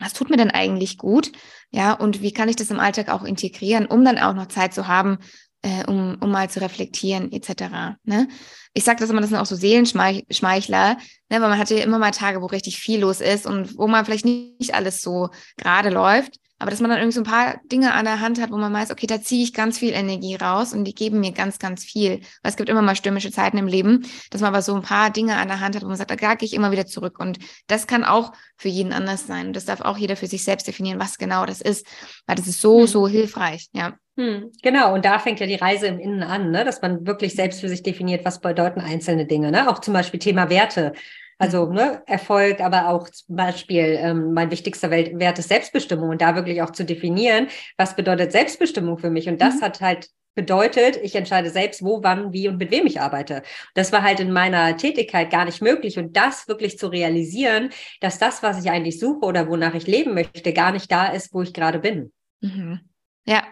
[0.00, 1.32] was tut mir denn eigentlich gut?
[1.70, 4.72] Ja, und wie kann ich das im Alltag auch integrieren, um dann auch noch Zeit
[4.72, 5.18] zu haben,
[5.62, 7.96] äh, um, um mal zu reflektieren, etc.
[8.04, 8.28] Ne?
[8.74, 10.98] Ich sage das immer, das sind auch so Seelenschmeichler, ne?
[11.28, 14.04] weil man hat ja immer mal Tage, wo richtig viel los ist und wo man
[14.04, 16.36] vielleicht nicht alles so gerade läuft.
[16.58, 18.72] Aber dass man dann irgendwie so ein paar Dinge an der Hand hat, wo man
[18.72, 21.84] weiß, okay, da ziehe ich ganz viel Energie raus und die geben mir ganz, ganz
[21.84, 22.20] viel.
[22.42, 25.10] Weil es gibt immer mal stürmische Zeiten im Leben, dass man aber so ein paar
[25.10, 27.20] Dinge an der Hand hat, wo man sagt, da gehe ich immer wieder zurück.
[27.20, 29.48] Und das kann auch für jeden anders sein.
[29.48, 31.86] Und das darf auch jeder für sich selbst definieren, was genau das ist.
[32.26, 32.86] Weil das ist so, hm.
[32.88, 33.94] so hilfreich, ja.
[34.16, 36.64] Hm, genau, und da fängt ja die Reise im Innen an, ne?
[36.64, 39.52] dass man wirklich selbst für sich definiert, was bedeuten einzelne Dinge.
[39.52, 39.70] Ne?
[39.70, 40.92] Auch zum Beispiel Thema Werte.
[41.38, 41.74] Also mhm.
[41.74, 46.62] ne, Erfolg, aber auch zum Beispiel ähm, mein wichtigster Wert ist Selbstbestimmung und da wirklich
[46.62, 49.28] auch zu definieren, was bedeutet Selbstbestimmung für mich.
[49.28, 49.62] Und das mhm.
[49.62, 53.42] hat halt bedeutet, ich entscheide selbst, wo, wann, wie und mit wem ich arbeite.
[53.74, 55.98] Das war halt in meiner Tätigkeit gar nicht möglich.
[55.98, 57.70] Und das wirklich zu realisieren,
[58.00, 61.34] dass das, was ich eigentlich suche oder wonach ich leben möchte, gar nicht da ist,
[61.34, 62.12] wo ich gerade bin.
[62.40, 62.80] Mhm.
[63.26, 63.42] Ja,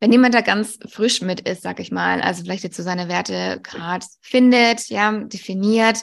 [0.00, 3.08] wenn jemand da ganz frisch mit ist, sag ich mal, also vielleicht jetzt so seine
[3.08, 6.02] Werte gerade findet, ja, definiert,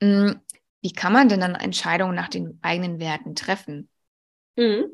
[0.00, 3.88] wie kann man denn dann Entscheidungen nach den eigenen Werten treffen?
[4.56, 4.86] Mhm.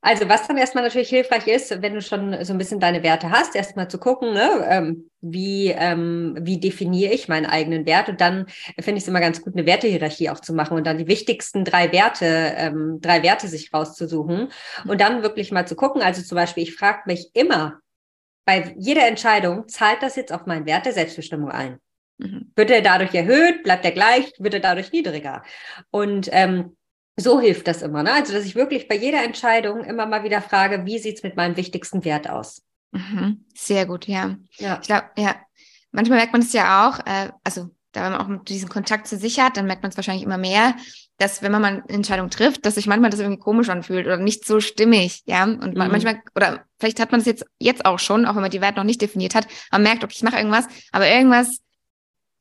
[0.00, 3.30] Also was dann erstmal natürlich hilfreich ist, wenn du schon so ein bisschen deine Werte
[3.30, 8.20] hast, erstmal zu gucken, ne, ähm, wie, ähm, wie definiere ich meinen eigenen Wert und
[8.20, 8.46] dann
[8.78, 11.64] finde ich es immer ganz gut, eine Wertehierarchie auch zu machen und dann die wichtigsten
[11.64, 12.26] drei Werte,
[12.56, 14.52] ähm, drei Werte sich rauszusuchen
[14.86, 16.00] und dann wirklich mal zu gucken.
[16.00, 17.80] Also zum Beispiel, ich frage mich immer
[18.44, 21.80] bei jeder Entscheidung, zahlt das jetzt auf meinen Wert der Selbstbestimmung ein?
[22.18, 22.52] Mhm.
[22.54, 23.62] Wird er dadurch erhöht?
[23.62, 24.32] Bleibt er gleich?
[24.38, 25.42] Wird er dadurch niedriger?
[25.90, 26.76] Und ähm,
[27.16, 28.02] so hilft das immer.
[28.02, 28.12] Ne?
[28.12, 31.36] Also, dass ich wirklich bei jeder Entscheidung immer mal wieder frage, wie sieht es mit
[31.36, 32.62] meinem wichtigsten Wert aus?
[32.92, 33.44] Mhm.
[33.54, 34.36] Sehr gut, ja.
[34.56, 34.78] ja.
[34.80, 35.36] Ich glaube, ja.
[35.90, 39.16] Manchmal merkt man es ja auch, äh, also da wenn man auch diesen Kontakt zu
[39.16, 40.74] sich hat, dann merkt man es wahrscheinlich immer mehr,
[41.16, 44.18] dass wenn man mal eine Entscheidung trifft, dass sich manchmal das irgendwie komisch anfühlt oder
[44.18, 45.44] nicht so stimmig, ja.
[45.44, 45.78] Und mhm.
[45.78, 48.76] manchmal, oder vielleicht hat man es jetzt, jetzt auch schon, auch wenn man die Werte
[48.76, 51.60] noch nicht definiert hat, man merkt, okay, ich mache irgendwas, aber irgendwas,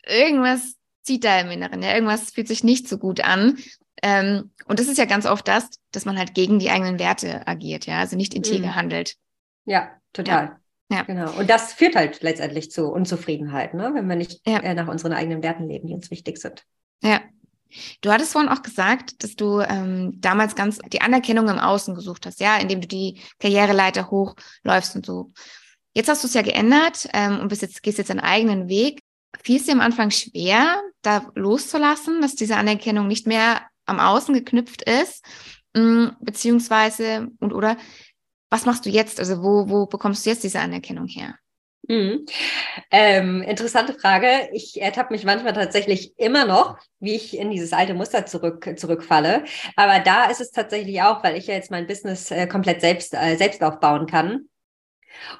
[0.07, 3.57] irgendwas zieht da im Inneren, ja, irgendwas fühlt sich nicht so gut an.
[4.03, 7.47] Ähm, und das ist ja ganz oft das, dass man halt gegen die eigenen Werte
[7.47, 8.75] agiert, ja, also nicht integer mhm.
[8.75, 9.15] handelt.
[9.65, 10.57] Ja, total.
[10.89, 10.97] Ja.
[10.97, 11.03] ja.
[11.03, 11.31] Genau.
[11.31, 13.91] Und das führt halt letztendlich zu Unzufriedenheit, ne?
[13.93, 14.59] wenn wir nicht ja.
[14.59, 16.63] äh, nach unseren eigenen Werten leben, die uns wichtig sind.
[17.01, 17.21] Ja.
[18.01, 22.25] Du hattest vorhin auch gesagt, dass du ähm, damals ganz die Anerkennung im Außen gesucht
[22.25, 25.31] hast, ja, indem du die Karriereleiter hochläufst und so.
[25.93, 29.01] Jetzt hast du es ja geändert ähm, und bist jetzt, gehst jetzt einen eigenen Weg.
[29.47, 34.33] Fiel es dir am Anfang schwer, da loszulassen, dass diese Anerkennung nicht mehr am Außen
[34.33, 35.23] geknüpft ist?
[35.73, 37.77] Mm, beziehungsweise, und oder,
[38.49, 39.21] was machst du jetzt?
[39.21, 41.35] Also wo, wo bekommst du jetzt diese Anerkennung her?
[41.87, 42.25] Mhm.
[42.91, 44.49] Ähm, interessante Frage.
[44.51, 49.45] Ich ertappe mich manchmal tatsächlich immer noch, wie ich in dieses alte Muster zurück, zurückfalle.
[49.77, 53.13] Aber da ist es tatsächlich auch, weil ich ja jetzt mein Business äh, komplett selbst,
[53.13, 54.49] äh, selbst aufbauen kann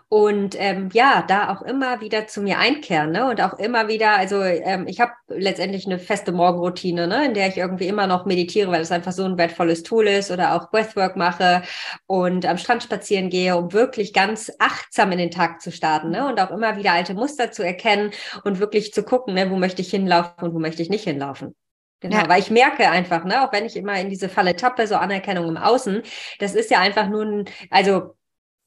[0.10, 3.30] und ähm, ja, da auch immer wieder zu mir einkehren ne?
[3.30, 7.26] und auch immer wieder, also ähm, ich habe letztendlich eine feste Morgenroutine, ne?
[7.26, 10.32] in der ich irgendwie immer noch meditiere, weil es einfach so ein wertvolles Tool ist
[10.32, 11.64] oder auch Breathwork mache
[12.06, 16.28] und am Strand spazieren gehe, um wirklich ganz achtsam in den Tag zu starten ne?
[16.28, 18.12] und auch immer wieder alte Muster zu erkennen
[18.44, 19.50] und wirklich zu gucken, ne?
[19.52, 21.56] wo möchte ich hinlaufen und wo möchte ich nicht hinlaufen.
[22.00, 22.30] Genau, ja.
[22.30, 25.48] weil ich merke einfach, ne, auch wenn ich immer in diese Falle tappe, so Anerkennung
[25.48, 26.04] im Außen,
[26.40, 28.16] das ist ja einfach nur ein, also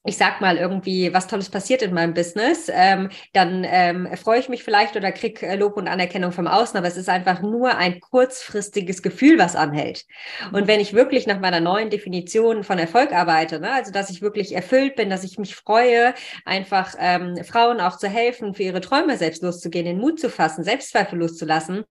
[0.05, 4.49] ich sag mal, irgendwie was Tolles passiert in meinem Business, ähm, dann ähm, freue ich
[4.49, 7.77] mich vielleicht oder krieg äh, Lob und Anerkennung vom Außen, aber es ist einfach nur
[7.77, 10.07] ein kurzfristiges Gefühl, was anhält.
[10.53, 14.23] Und wenn ich wirklich nach meiner neuen Definition von Erfolg arbeite, ne, also dass ich
[14.23, 16.15] wirklich erfüllt bin, dass ich mich freue,
[16.47, 20.65] einfach ähm, Frauen auch zu helfen, für ihre Träume selbst loszugehen, den Mut zu fassen,
[20.65, 21.85] Selbstzweifel loszulassen.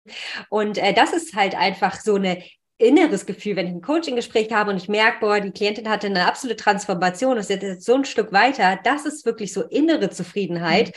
[0.49, 2.41] Und äh, das ist halt einfach so eine
[2.79, 6.25] inneres Gefühl, wenn ich ein Coaching-Gespräch habe und ich merke, boah, die Klientin hatte eine
[6.25, 10.87] absolute Transformation, das ist jetzt so ein Stück weiter, das ist wirklich so innere Zufriedenheit.
[10.87, 10.93] Mhm.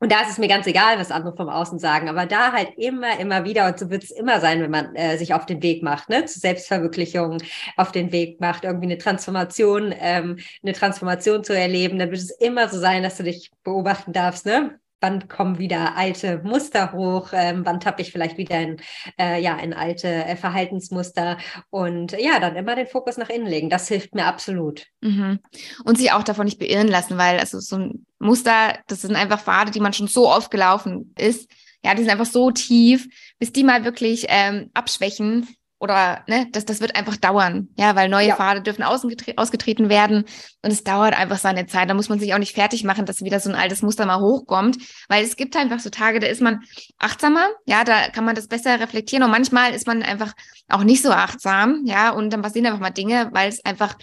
[0.00, 2.70] Und da ist es mir ganz egal, was andere vom Außen sagen, aber da halt
[2.76, 5.60] immer, immer wieder, und so wird es immer sein, wenn man äh, sich auf den
[5.62, 7.38] Weg macht, ne, zur Selbstverwirklichung
[7.76, 12.30] auf den Weg macht, irgendwie eine Transformation, ähm, eine Transformation zu erleben, dann wird es
[12.30, 14.78] immer so sein, dass du dich beobachten darfst, ne?
[15.00, 18.76] Wann kommen wieder alte Muster hoch, ähm, wann tappe ich vielleicht wieder in,
[19.18, 21.38] äh, ja, in alte äh, Verhaltensmuster
[21.70, 23.70] und ja, dann immer den Fokus nach innen legen.
[23.70, 24.86] Das hilft mir absolut.
[25.00, 25.38] Mhm.
[25.84, 29.40] Und sich auch davon nicht beirren lassen, weil also so ein Muster, das sind einfach
[29.40, 31.48] Pfade, die man schon so oft gelaufen ist.
[31.84, 33.08] Ja, die sind einfach so tief,
[33.38, 35.46] bis die mal wirklich ähm, abschwächen,
[35.80, 38.36] oder ne, das, das wird einfach dauern, ja, weil neue ja.
[38.36, 40.24] Pfade dürfen ausgetreten werden
[40.62, 41.88] und es dauert einfach seine Zeit.
[41.88, 44.20] Da muss man sich auch nicht fertig machen, dass wieder so ein altes Muster mal
[44.20, 46.60] hochkommt, weil es gibt einfach so Tage, da ist man
[46.98, 50.32] achtsamer, ja, da kann man das besser reflektieren und manchmal ist man einfach
[50.68, 53.94] auch nicht so achtsam, ja, und dann passieren einfach mal Dinge, weil es einfach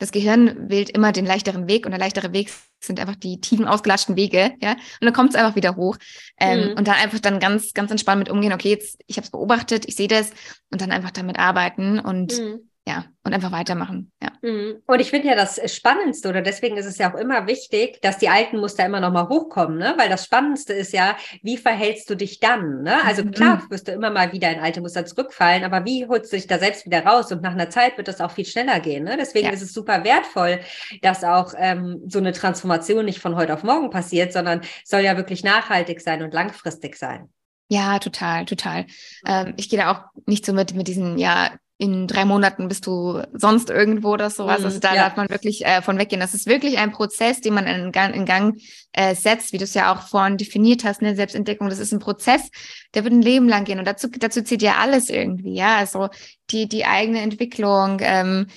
[0.00, 3.68] das Gehirn wählt immer den leichteren Weg und der leichtere Weg sind einfach die tiefen,
[3.68, 4.72] ausgelatschten Wege, ja.
[4.72, 5.96] Und dann kommt es einfach wieder hoch.
[6.40, 6.78] Ähm, mhm.
[6.78, 9.84] Und dann einfach dann ganz, ganz entspannt mit umgehen, okay, jetzt, ich habe es beobachtet,
[9.86, 10.30] ich sehe das
[10.72, 14.10] und dann einfach damit arbeiten und mhm ja, und einfach weitermachen.
[14.20, 14.30] Ja.
[14.42, 14.82] Mhm.
[14.84, 18.18] Und ich finde ja das Spannendste, oder deswegen ist es ja auch immer wichtig, dass
[18.18, 19.94] die alten Muster immer nochmal hochkommen, ne?
[19.96, 22.82] Weil das Spannendste ist ja, wie verhältst du dich dann?
[22.82, 22.96] Ne?
[23.04, 23.30] Also mhm.
[23.30, 26.48] klar, wirst du immer mal wieder in alte Muster zurückfallen, aber wie holst du dich
[26.48, 27.30] da selbst wieder raus?
[27.30, 29.04] Und nach einer Zeit wird das auch viel schneller gehen.
[29.04, 29.16] Ne?
[29.16, 29.52] Deswegen ja.
[29.52, 30.58] ist es super wertvoll,
[31.02, 35.16] dass auch ähm, so eine Transformation nicht von heute auf morgen passiert, sondern soll ja
[35.16, 37.28] wirklich nachhaltig sein und langfristig sein.
[37.68, 38.86] Ja, total, total.
[39.24, 42.86] Ähm, ich gehe da auch nicht so mit, mit diesen, ja, in drei Monaten bist
[42.86, 44.60] du sonst irgendwo oder sowas.
[44.60, 45.04] Mm, also da ja.
[45.04, 46.20] darf man wirklich äh, von weggehen.
[46.20, 48.60] Das ist wirklich ein Prozess, den man in Gang, in Gang
[48.92, 51.70] äh, setzt, wie du es ja auch vorhin definiert hast, eine Selbstentdeckung.
[51.70, 52.50] Das ist ein Prozess,
[52.92, 53.78] der wird ein Leben lang gehen.
[53.78, 55.78] Und dazu, dazu zählt ja alles irgendwie, ja.
[55.78, 56.10] Also
[56.50, 58.48] die, die eigene Entwicklung, ähm,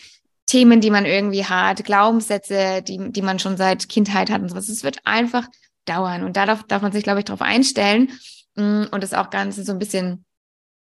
[0.45, 4.67] Themen, die man irgendwie hat, Glaubenssätze, die, die man schon seit Kindheit hat und sowas.
[4.67, 5.47] Es wird einfach
[5.85, 6.25] dauern.
[6.25, 8.11] Und da darf, darf man sich, glaube ich, darauf einstellen.
[8.55, 10.25] Mm, und das auch ganz so ein bisschen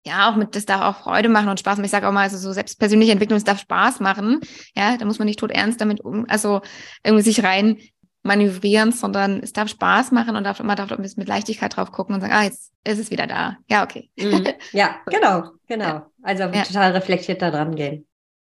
[0.06, 1.86] ja, auch mit, das darf auch Freude machen und Spaß machen.
[1.86, 4.40] Ich sage auch mal, also so selbstpersönliche Entwicklung, es darf Spaß machen.
[4.76, 6.62] Ja, da muss man nicht tot ernst damit um, also
[7.04, 7.78] irgendwie sich rein
[8.22, 11.92] manövrieren, sondern es darf Spaß machen und darf immer darf ein bisschen mit Leichtigkeit drauf
[11.92, 13.58] gucken und sagen, ah, jetzt ist es wieder da.
[13.70, 14.10] Ja, okay.
[14.18, 14.48] Mhm.
[14.74, 16.06] Ja, genau, genau.
[16.22, 16.64] Also ja.
[16.64, 18.08] total reflektiert da dran gehen.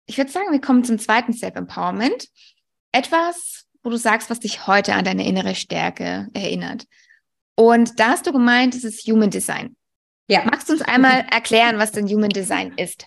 [0.07, 2.29] Ich würde sagen, wir kommen zum zweiten Self-Empowerment.
[2.93, 6.85] Etwas, wo du sagst, was dich heute an deine innere Stärke erinnert.
[7.57, 9.77] Und da hast du gemeint, es ist Human Design.
[10.29, 10.45] Ja.
[10.45, 13.07] Magst du uns einmal erklären, was denn Human Design ist?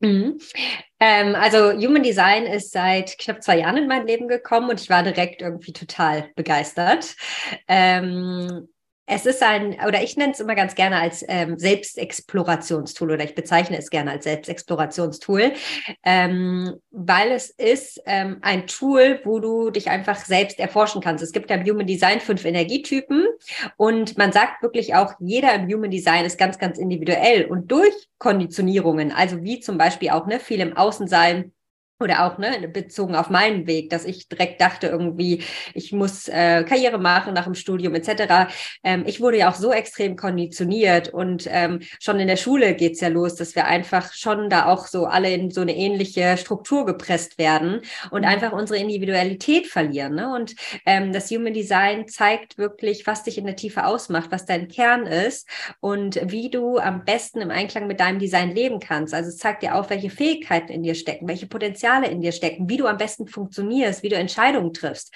[0.00, 0.38] Mhm.
[1.00, 4.90] Ähm, also Human Design ist seit knapp zwei Jahren in mein Leben gekommen und ich
[4.90, 7.16] war direkt irgendwie total begeistert.
[7.66, 8.68] Ähm,
[9.08, 13.34] es ist ein, oder ich nenne es immer ganz gerne als ähm, Selbstexplorationstool oder ich
[13.34, 15.52] bezeichne es gerne als Selbstexplorationstool,
[16.04, 21.24] ähm, weil es ist ähm, ein Tool, wo du dich einfach selbst erforschen kannst.
[21.24, 23.24] Es gibt ja im Human Design fünf Energietypen
[23.78, 27.94] und man sagt wirklich auch, jeder im Human Design ist ganz, ganz individuell und durch
[28.18, 31.52] Konditionierungen, also wie zum Beispiel auch ne, viel im Außen sein,
[32.00, 35.42] oder auch ne, bezogen auf meinen Weg, dass ich direkt dachte irgendwie,
[35.74, 38.52] ich muss äh, Karriere machen nach dem Studium etc.
[38.84, 43.00] Ähm, ich wurde ja auch so extrem konditioniert und ähm, schon in der Schule geht's
[43.00, 46.86] ja los, dass wir einfach schon da auch so alle in so eine ähnliche Struktur
[46.86, 47.80] gepresst werden
[48.10, 48.28] und mhm.
[48.28, 50.14] einfach unsere Individualität verlieren.
[50.14, 50.32] Ne?
[50.32, 50.54] Und
[50.86, 55.06] ähm, das Human Design zeigt wirklich, was dich in der Tiefe ausmacht, was dein Kern
[55.06, 55.48] ist
[55.80, 59.14] und wie du am besten im Einklang mit deinem Design leben kannst.
[59.14, 62.32] Also es zeigt dir auch, welche Fähigkeiten in dir stecken, welche Potenziale Potenziale in dir
[62.32, 65.12] stecken, wie du am besten funktionierst, wie du Entscheidungen triffst.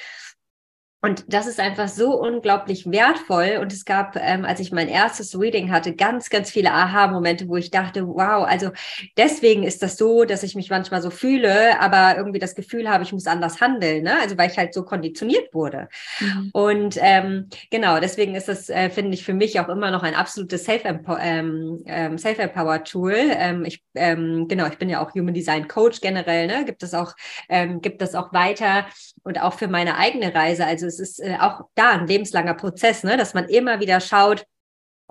[1.05, 3.59] Und das ist einfach so unglaublich wertvoll.
[3.61, 7.57] Und es gab, ähm, als ich mein erstes Reading hatte, ganz, ganz viele Aha-Momente, wo
[7.57, 8.71] ich dachte, wow, also
[9.17, 13.03] deswegen ist das so, dass ich mich manchmal so fühle, aber irgendwie das Gefühl habe,
[13.03, 14.05] ich muss anders handeln.
[14.05, 14.17] Ne?
[14.21, 15.89] Also weil ich halt so konditioniert wurde.
[16.21, 16.51] Mhm.
[16.53, 20.15] Und ähm, genau, deswegen ist das, äh, finde ich, für mich auch immer noch ein
[20.15, 21.23] absolutes Self-Empower-Tool.
[21.29, 26.47] Ähm, ähm, Self ähm, ich, ähm, genau, ich bin ja auch Human Design Coach generell,
[26.47, 26.65] ne?
[26.65, 27.15] Gibt es auch,
[27.49, 28.87] ähm, gibt es auch weiter
[29.25, 30.65] und auch für meine eigene Reise.
[30.65, 33.17] Also es ist äh, auch da ein lebenslanger Prozess, ne?
[33.17, 34.45] dass man immer wieder schaut,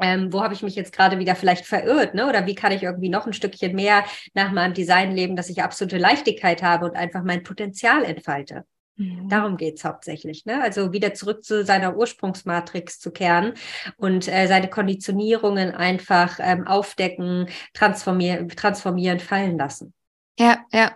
[0.02, 2.28] ähm, wo habe ich mich jetzt gerade wieder vielleicht verirrt, ne?
[2.28, 5.62] Oder wie kann ich irgendwie noch ein Stückchen mehr nach meinem Design leben, dass ich
[5.62, 8.66] absolute Leichtigkeit habe und einfach mein Potenzial entfalte.
[8.96, 9.30] Mhm.
[9.30, 10.46] Darum geht's hauptsächlich.
[10.46, 10.62] Ne?
[10.62, 13.54] Also wieder zurück zu seiner Ursprungsmatrix zu kehren
[13.98, 19.94] und äh, seine Konditionierungen einfach ähm, aufdecken, transformieren, transformieren, fallen lassen.
[20.38, 20.96] Ja, ja.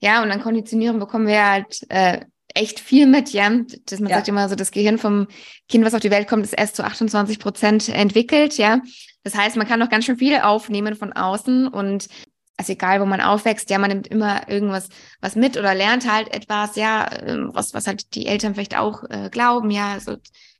[0.00, 2.24] Ja, und an Konditionierung bekommen wir halt äh,
[2.58, 3.50] echt viel mit, ja.
[3.86, 4.16] Das, man ja.
[4.16, 5.28] sagt immer so, das Gehirn vom
[5.68, 8.80] Kind, was auf die Welt kommt, ist erst zu 28 Prozent entwickelt, ja.
[9.22, 12.08] Das heißt, man kann noch ganz schön viel aufnehmen von außen und
[12.56, 14.88] also egal, wo man aufwächst, ja, man nimmt immer irgendwas
[15.20, 19.04] was mit oder lernt halt etwas, ja, ähm, was, was halt die Eltern vielleicht auch
[19.08, 20.16] äh, glauben, ja, so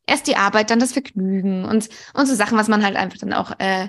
[0.06, 3.32] erst die Arbeit, dann das Vergnügen und, und so Sachen, was man halt einfach dann
[3.32, 3.88] auch äh,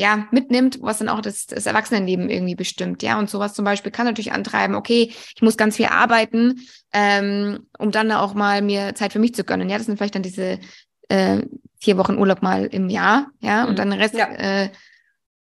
[0.00, 3.02] ja, mitnimmt, was dann auch das, das Erwachsenenleben irgendwie bestimmt.
[3.02, 6.60] Ja, und sowas zum Beispiel kann natürlich antreiben, okay, ich muss ganz viel arbeiten,
[6.92, 9.68] ähm, um dann auch mal mir Zeit für mich zu gönnen.
[9.68, 10.60] Ja, das sind vielleicht dann diese
[11.08, 11.42] äh,
[11.80, 13.70] vier Wochen Urlaub mal im Jahr, ja, mhm.
[13.70, 14.28] und dann den Rest, ja.
[14.28, 14.70] äh,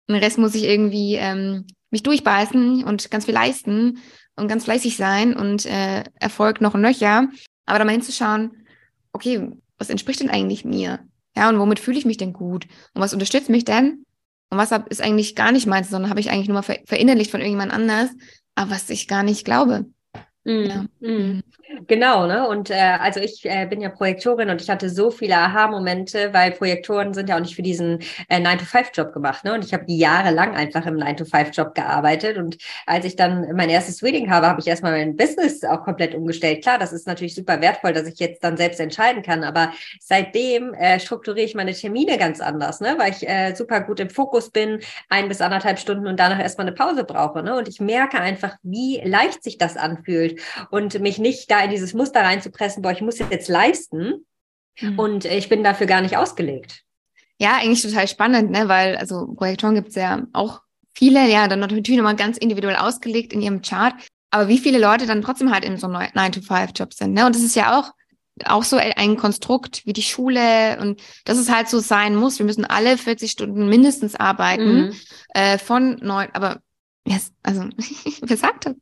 [0.09, 4.01] den Rest muss ich irgendwie ähm, mich durchbeißen und ganz viel leisten
[4.37, 7.29] und ganz fleißig sein und äh, Erfolg noch und nöcher.
[7.65, 8.67] Aber da mal hinzuschauen,
[9.13, 11.01] okay, was entspricht denn eigentlich mir?
[11.35, 12.67] Ja, und womit fühle ich mich denn gut?
[12.93, 14.05] Und was unterstützt mich denn?
[14.53, 17.41] Und was ist eigentlich gar nicht meins, sondern habe ich eigentlich nur mal verinnerlicht von
[17.41, 18.11] irgendjemand anders,
[18.55, 19.87] aber was ich gar nicht glaube.
[20.45, 20.85] Ja.
[21.01, 21.43] mm.
[21.87, 22.47] Genau, ne?
[22.49, 26.51] Und äh, also ich äh, bin ja Projektorin und ich hatte so viele Aha-Momente, weil
[26.53, 29.55] Projektoren sind ja auch nicht für diesen äh, 9-to-5-Job gemacht, ne?
[29.55, 32.37] Und ich habe jahrelang einfach im 9-to-5-Job gearbeitet.
[32.37, 36.15] Und als ich dann mein erstes Reading habe, habe ich erstmal mein Business auch komplett
[36.15, 36.63] umgestellt.
[36.63, 40.75] Klar, das ist natürlich super wertvoll, dass ich jetzt dann selbst entscheiden kann, aber seitdem
[40.75, 42.97] äh, strukturiere ich meine Termine ganz anders, ne?
[42.99, 46.67] Weil ich äh, super gut im Fokus bin, ein bis anderthalb Stunden und danach erstmal
[46.67, 47.57] eine Pause brauche, ne?
[47.57, 50.32] Und ich merke einfach, wie leicht sich das anfühlt
[50.71, 54.27] und mich nicht da in dieses Muster reinzupressen, boah, ich muss jetzt leisten
[54.81, 54.99] mhm.
[54.99, 56.83] und ich bin dafür gar nicht ausgelegt.
[57.39, 58.69] Ja, eigentlich total spannend, ne?
[58.69, 60.61] weil also Projektoren gibt es ja auch
[60.95, 63.95] viele, ja, dann natürlich nochmal ganz individuell ausgelegt in ihrem Chart.
[64.31, 67.13] Aber wie viele Leute dann trotzdem halt in so einem 9-to-5-Job sind.
[67.13, 67.27] Ne?
[67.27, 67.93] Und das ist ja auch,
[68.47, 72.39] auch so ein Konstrukt wie die Schule und dass es halt so sein muss.
[72.39, 74.95] Wir müssen alle 40 Stunden mindestens arbeiten mhm.
[75.35, 76.61] äh, von neun, aber
[77.07, 77.65] yes, also
[78.23, 78.75] wer sagt das?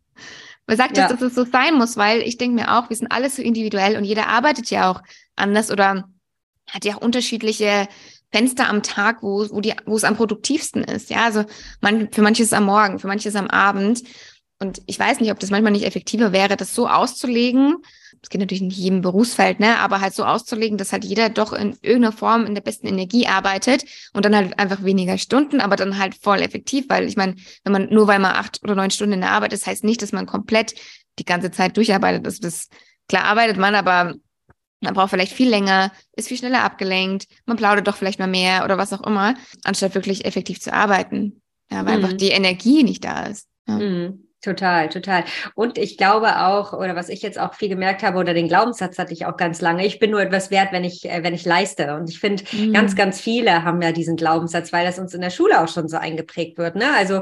[0.66, 1.05] Wer sagt ja.
[1.05, 1.96] jetzt, dass es so sein muss?
[1.96, 5.03] Weil ich denke mir auch, wir sind alle so individuell und jeder arbeitet ja auch
[5.37, 6.09] anders oder
[6.68, 7.88] hat ja auch unterschiedliche
[8.33, 11.11] Fenster am Tag, wo, wo, die, wo es am produktivsten ist.
[11.11, 11.44] Ja, also
[11.81, 14.03] man, für manche ist es am Morgen, für manche ist es am Abend.
[14.61, 17.77] Und ich weiß nicht, ob das manchmal nicht effektiver wäre, das so auszulegen.
[18.21, 21.55] Das geht natürlich nicht jedem Berufsfeld, ne, aber halt so auszulegen, dass halt jeder doch
[21.55, 25.77] in irgendeiner Form in der besten Energie arbeitet und dann halt einfach weniger Stunden, aber
[25.77, 28.91] dann halt voll effektiv, weil ich meine, wenn man nur weil man acht oder neun
[28.91, 30.75] Stunden in der Arbeit ist, heißt nicht, dass man komplett
[31.19, 32.27] die ganze Zeit durcharbeitet.
[32.27, 32.69] Das, das
[33.09, 34.15] klar arbeitet man, aber
[34.81, 38.65] man braucht vielleicht viel länger, ist viel schneller abgelenkt, man plaudert doch vielleicht mal mehr
[38.65, 41.41] oder was auch immer, anstatt wirklich effektiv zu arbeiten.
[41.71, 42.05] Ja, weil mhm.
[42.05, 43.49] einfach die Energie nicht da ist.
[43.67, 43.79] Ja.
[43.79, 44.30] Mhm.
[44.42, 45.24] Total, total.
[45.55, 48.98] Und ich glaube auch, oder was ich jetzt auch viel gemerkt habe, oder den Glaubenssatz
[48.98, 51.44] hatte ich auch ganz lange, ich bin nur etwas wert, wenn ich, äh, wenn ich
[51.44, 51.94] leiste.
[51.94, 52.72] Und ich finde, mhm.
[52.72, 55.88] ganz, ganz viele haben ja diesen Glaubenssatz, weil das uns in der Schule auch schon
[55.88, 56.74] so eingeprägt wird.
[56.74, 56.87] Ne?
[56.96, 57.20] Also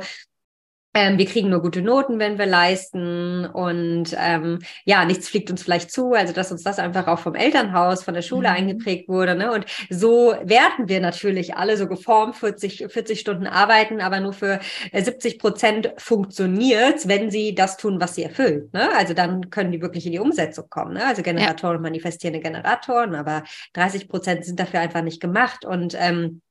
[1.16, 5.90] wir kriegen nur gute Noten, wenn wir leisten und ähm, ja, nichts fliegt uns vielleicht
[5.90, 6.12] zu.
[6.12, 8.56] Also dass uns das einfach auch vom Elternhaus, von der Schule mhm.
[8.56, 9.34] eingeprägt wurde.
[9.34, 9.52] Ne?
[9.52, 14.60] Und so werden wir natürlich alle so geformt, 40, 40 Stunden arbeiten, aber nur für
[14.92, 18.72] 70 äh, Prozent funktioniert, wenn sie das tun, was sie erfüllt.
[18.72, 18.88] Ne?
[18.96, 20.94] Also dann können die wirklich in die Umsetzung kommen.
[20.94, 21.06] Ne?
[21.06, 21.82] Also Generatoren ja.
[21.82, 26.42] manifestierende Generatoren, aber 30 Prozent sind dafür einfach nicht gemacht und ähm,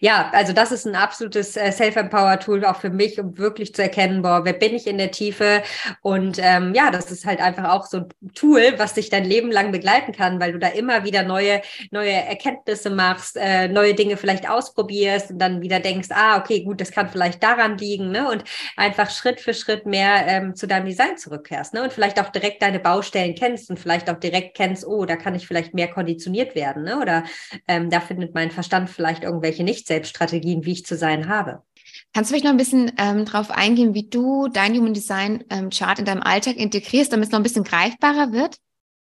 [0.00, 4.22] Ja, also das ist ein absolutes äh, Self-Empower-Tool auch für mich, um wirklich zu erkennen,
[4.22, 5.62] boah, wer bin ich in der Tiefe?
[6.02, 9.50] Und ähm, ja, das ist halt einfach auch so ein Tool, was dich dein Leben
[9.50, 14.16] lang begleiten kann, weil du da immer wieder neue, neue Erkenntnisse machst, äh, neue Dinge
[14.16, 18.30] vielleicht ausprobierst und dann wieder denkst, ah, okay, gut, das kann vielleicht daran liegen, ne?
[18.30, 18.44] Und
[18.76, 21.82] einfach Schritt für Schritt mehr ähm, zu deinem Design zurückkehrst, ne?
[21.82, 25.34] Und vielleicht auch direkt deine Baustellen kennst und vielleicht auch direkt kennst, oh, da kann
[25.34, 27.00] ich vielleicht mehr konditioniert werden, ne?
[27.00, 27.24] Oder
[27.68, 31.62] ähm, da findet mein Verstand vielleicht irgendwelche nicht-Selbststrategien, wie ich zu sein habe.
[32.12, 35.70] Kannst du vielleicht noch ein bisschen ähm, darauf eingehen, wie du dein Human Design ähm,
[35.70, 38.58] Chart in deinem Alltag integrierst, damit es noch ein bisschen greifbarer wird?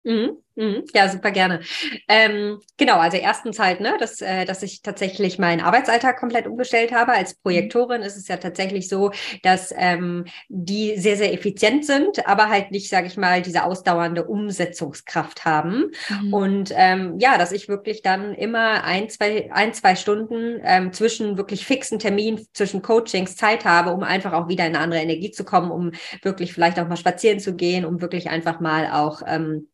[0.05, 0.37] Mhm.
[0.57, 1.59] Mhm, ja, super gerne.
[2.07, 6.93] Ähm, genau, also erstens halt, ne, dass, äh, dass ich tatsächlich meinen Arbeitsalltag komplett umgestellt
[6.93, 7.11] habe.
[7.11, 7.39] Als mhm.
[7.43, 9.11] Projektorin ist es ja tatsächlich so,
[9.43, 14.23] dass ähm, die sehr, sehr effizient sind, aber halt nicht, sage ich mal, diese ausdauernde
[14.23, 15.91] Umsetzungskraft haben.
[16.09, 16.33] Mhm.
[16.33, 21.37] Und ähm, ja, dass ich wirklich dann immer ein, zwei, ein, zwei Stunden ähm, zwischen
[21.37, 25.31] wirklich fixen Terminen, zwischen Coachings Zeit habe, um einfach auch wieder in eine andere Energie
[25.31, 25.91] zu kommen, um
[26.21, 29.67] wirklich vielleicht auch mal spazieren zu gehen, um wirklich einfach mal auch ähm,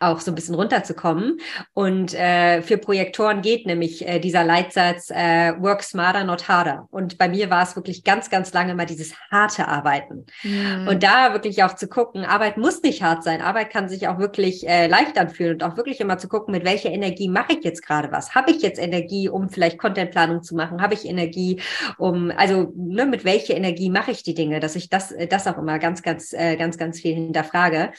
[0.00, 1.38] auch so ein bisschen runterzukommen.
[1.72, 6.88] Und äh, für Projektoren geht nämlich äh, dieser Leitsatz äh, Work smarter, not harder.
[6.90, 10.26] Und bei mir war es wirklich ganz, ganz lange mal dieses harte Arbeiten.
[10.42, 10.88] Mhm.
[10.88, 13.40] Und da wirklich auch zu gucken, Arbeit muss nicht hart sein.
[13.40, 16.64] Arbeit kann sich auch wirklich äh, leicht anfühlen und auch wirklich immer zu gucken, mit
[16.64, 18.34] welcher Energie mache ich jetzt gerade was?
[18.34, 20.82] Habe ich jetzt Energie, um vielleicht Contentplanung zu machen?
[20.82, 21.60] Habe ich Energie,
[21.98, 24.60] um, also ne, mit welcher Energie mache ich die Dinge?
[24.60, 27.92] Dass ich das, das auch immer ganz, ganz, äh, ganz, ganz viel hinterfrage.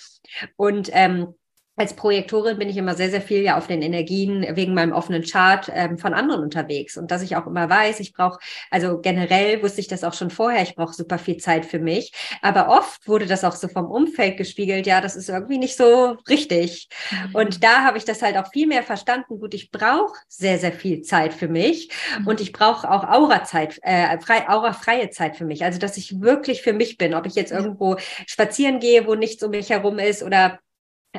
[0.56, 1.34] Und ähm,
[1.76, 5.24] als Projektorin bin ich immer sehr, sehr viel ja auf den Energien wegen meinem offenen
[5.24, 6.98] Chart ähm, von anderen unterwegs.
[6.98, 8.40] Und dass ich auch immer weiß, ich brauche,
[8.72, 12.14] also generell wusste ich das auch schon vorher, ich brauche super viel Zeit für mich.
[12.42, 16.18] Aber oft wurde das auch so vom Umfeld gespiegelt, ja, das ist irgendwie nicht so
[16.30, 16.88] richtig.
[17.12, 17.36] Mhm.
[17.36, 19.40] Und da habe ich das halt auch viel mehr verstanden.
[19.40, 22.28] Gut, ich brauche sehr, sehr viel Zeit für mich mhm.
[22.28, 25.64] und ich brauche auch Aura-Zeit, äh, frei, Aura-freie Zeit für mich.
[25.64, 29.44] Also, dass ich wirklich für mich bin, ob ich jetzt irgendwo spazieren gehe, wo nichts
[29.44, 30.60] um mich herum ist oder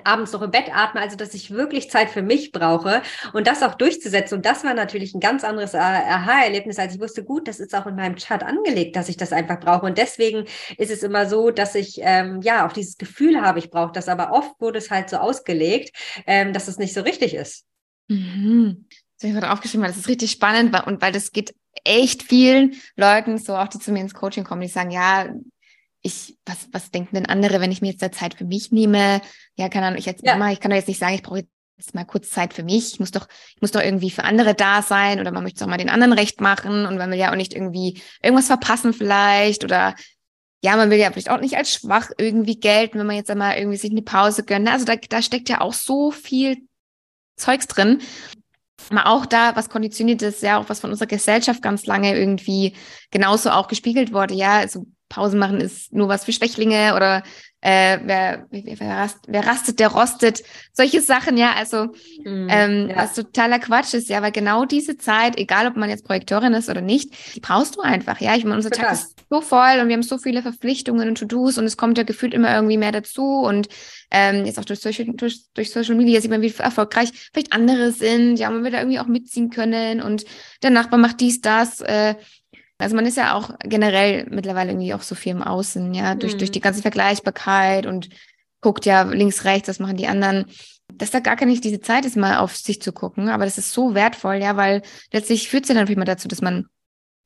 [0.05, 3.63] abends noch im Bett atme, also dass ich wirklich Zeit für mich brauche und das
[3.63, 4.37] auch durchzusetzen.
[4.37, 7.87] Und das war natürlich ein ganz anderes Aha-Erlebnis, als ich wusste, gut, das ist auch
[7.87, 9.87] in meinem Chart angelegt, dass ich das einfach brauche.
[9.87, 10.47] Und deswegen
[10.79, 14.09] ist es immer so, dass ich ähm, ja auch dieses Gefühl habe, ich brauche das,
[14.09, 17.65] aber oft wurde es halt so ausgelegt, ähm, dass es nicht so richtig ist.
[18.09, 18.87] Mhm.
[19.19, 21.55] Das habe ich gerade aufgeschrieben, weil das ist richtig spannend und weil das geht
[21.85, 25.27] echt vielen Leuten, so auch die zu mir ins Coaching kommen, die sagen, ja,
[26.03, 29.21] ich, was, was denken denn andere, wenn ich mir jetzt da Zeit für mich nehme?
[29.57, 30.37] Ja, keine Ahnung, ich jetzt ja.
[30.37, 31.45] Mama, ich kann doch jetzt nicht sagen, ich brauche
[31.77, 32.95] jetzt mal kurz Zeit für mich.
[32.95, 35.69] Ich muss doch, ich muss doch irgendwie für andere da sein oder man möchte auch
[35.69, 39.65] mal den anderen recht machen und man will ja auch nicht irgendwie irgendwas verpassen vielleicht
[39.65, 39.95] oder
[40.63, 43.57] ja, man will ja vielleicht auch nicht als schwach irgendwie gelten, wenn man jetzt einmal
[43.57, 44.69] irgendwie sich eine Pause gönnt.
[44.69, 46.57] Also da, da steckt ja auch so viel
[47.37, 48.01] Zeugs drin.
[48.91, 52.75] Mal auch da, was konditioniert ist, ja auch was von unserer Gesellschaft ganz lange irgendwie
[53.11, 54.35] genauso auch gespiegelt wurde.
[54.35, 57.23] Ja, also Pausen machen ist nur was für Schwächlinge oder
[57.67, 60.43] äh, wer, wer, wer, rast, wer rastet, der rostet.
[60.73, 61.87] Solche Sachen, ja, also
[62.25, 62.97] mm, ähm, ja.
[62.97, 66.69] was totaler Quatsch ist, ja, weil genau diese Zeit, egal ob man jetzt Projektorin ist
[66.69, 68.37] oder nicht, die brauchst du einfach, ja.
[68.37, 71.59] Ich meine, unser Tag ist so voll und wir haben so viele Verpflichtungen und To-Dos
[71.59, 73.69] und es kommt ja gefühlt immer irgendwie mehr dazu und
[74.13, 77.91] ähm, jetzt auch durch Social, durch, durch Social Media sieht man, wie erfolgreich vielleicht andere
[77.91, 80.25] sind, ja, man will da irgendwie auch mitziehen können und
[80.63, 82.15] der Nachbar macht dies, das, äh,
[82.79, 86.35] also man ist ja auch generell mittlerweile irgendwie auch so viel im Außen, ja, durch,
[86.35, 86.39] mhm.
[86.39, 88.11] durch die ganze Vergleichbarkeit und
[88.61, 90.47] guckt ja links, rechts, was machen die anderen.
[90.93, 93.73] Dass da gar keine diese Zeit ist, mal auf sich zu gucken, aber das ist
[93.73, 96.67] so wertvoll, ja, weil letztlich führt es ja dann immer dazu, dass man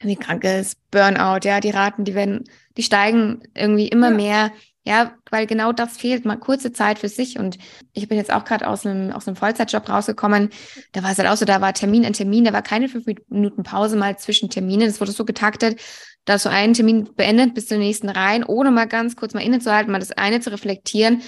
[0.00, 2.44] irgendwie krank ist, Burnout, ja, die Raten, die werden,
[2.76, 4.16] die steigen irgendwie immer ja.
[4.16, 4.52] mehr
[4.85, 7.38] ja, weil genau das fehlt, mal kurze Zeit für sich.
[7.38, 7.59] Und
[7.93, 10.51] ich bin jetzt auch gerade aus einem, aus einem Vollzeitjob rausgekommen.
[10.93, 13.05] Da war es halt auch so, da war Termin an Termin, da war keine fünf
[13.29, 14.88] Minuten Pause mal zwischen Terminen.
[14.88, 15.81] Es wurde so getaktet,
[16.25, 19.93] dass so einen Termin beendet bis zum nächsten rein, ohne mal ganz kurz mal innezuhalten,
[19.93, 21.23] mal das eine zu reflektieren,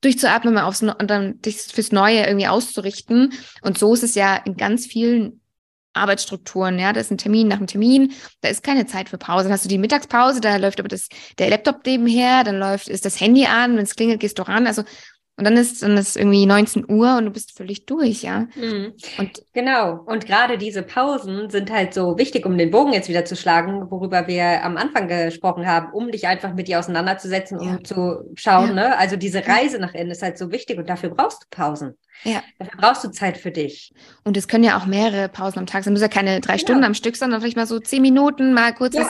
[0.00, 3.34] durchzuatmen, mal aufs, und dann dich fürs Neue irgendwie auszurichten.
[3.62, 5.40] Und so ist es ja in ganz vielen
[5.94, 9.44] Arbeitsstrukturen, ja, da ist ein Termin nach dem Termin, da ist keine Zeit für Pause.
[9.44, 13.04] Dann hast du die Mittagspause, da läuft aber das, der Laptop nebenher, dann läuft, ist
[13.04, 14.66] das Handy an, wenn es klingelt, gehst du ran.
[14.66, 14.84] Also
[15.36, 18.46] und dann ist dann ist irgendwie 19 Uhr und du bist völlig durch, ja.
[18.54, 18.92] Mhm.
[19.18, 20.00] Und genau.
[20.06, 23.90] Und gerade diese Pausen sind halt so wichtig, um den Bogen jetzt wieder zu schlagen,
[23.90, 27.82] worüber wir am Anfang gesprochen haben, um dich einfach mit dir auseinanderzusetzen, um ja.
[27.82, 28.76] zu schauen.
[28.76, 28.90] Ja.
[28.90, 28.98] Ne?
[28.98, 31.94] Also diese Reise nach innen ist halt so wichtig und dafür brauchst du Pausen.
[32.24, 32.42] Ja.
[32.58, 33.92] Dafür brauchst du Zeit für dich.
[34.24, 35.92] Und es können ja auch mehrere Pausen am Tag sein.
[35.92, 36.64] Es müssen ja keine drei genau.
[36.66, 39.08] Stunden am Stück, sondern vielleicht mal so zehn Minuten, mal kurz ja.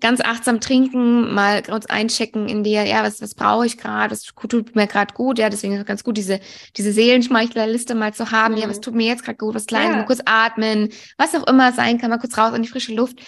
[0.00, 4.22] ganz achtsam trinken, mal kurz einchecken in dir, ja, was, was brauche ich gerade, was
[4.22, 6.40] tut mir gerade gut, ja, deswegen ist es ganz gut, diese,
[6.76, 8.54] diese Seelenschmeichlerliste mal zu haben.
[8.54, 8.60] Mhm.
[8.60, 9.96] Ja, was tut mir jetzt gerade gut, was klein, ja.
[9.96, 13.18] mal kurz atmen, was auch immer sein kann, mal kurz raus in die frische Luft.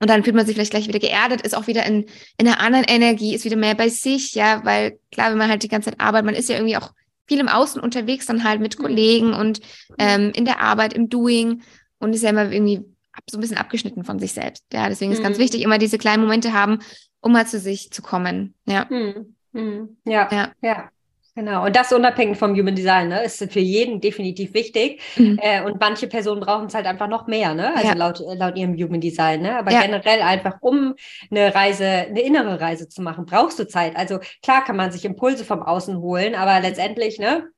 [0.00, 2.06] Und dann fühlt man sich vielleicht gleich wieder geerdet, ist auch wieder in,
[2.36, 5.62] in einer anderen Energie, ist wieder mehr bei sich, ja, weil klar, wenn man halt
[5.62, 6.92] die ganze Zeit arbeitet, man ist ja irgendwie auch
[7.26, 8.82] viel im Außen unterwegs, dann halt mit mhm.
[8.82, 9.60] Kollegen und
[9.98, 11.62] ähm, in der Arbeit, im Doing
[11.98, 12.84] und ist ja immer irgendwie
[13.30, 14.64] so ein bisschen abgeschnitten von sich selbst.
[14.72, 15.24] Ja, deswegen ist mhm.
[15.24, 16.80] ganz wichtig, immer diese kleinen Momente haben,
[17.20, 18.54] um mal zu sich zu kommen.
[18.66, 18.86] Ja.
[18.90, 19.36] Mhm.
[19.52, 19.96] mhm.
[20.04, 20.90] Ja, ja, ja.
[21.36, 25.00] Genau, und das unabhängig vom Human Design, ne, ist für jeden definitiv wichtig.
[25.16, 25.38] Mhm.
[25.42, 27.74] Äh, und manche Personen brauchen es halt einfach noch mehr, ne?
[27.74, 27.94] Also ja.
[27.94, 29.58] laut, laut ihrem Human Design, ne?
[29.58, 29.82] Aber ja.
[29.82, 30.94] generell einfach, um
[31.32, 33.96] eine Reise, eine innere Reise zu machen, brauchst du Zeit.
[33.96, 37.48] Also klar kann man sich Impulse vom Außen holen, aber letztendlich, ne,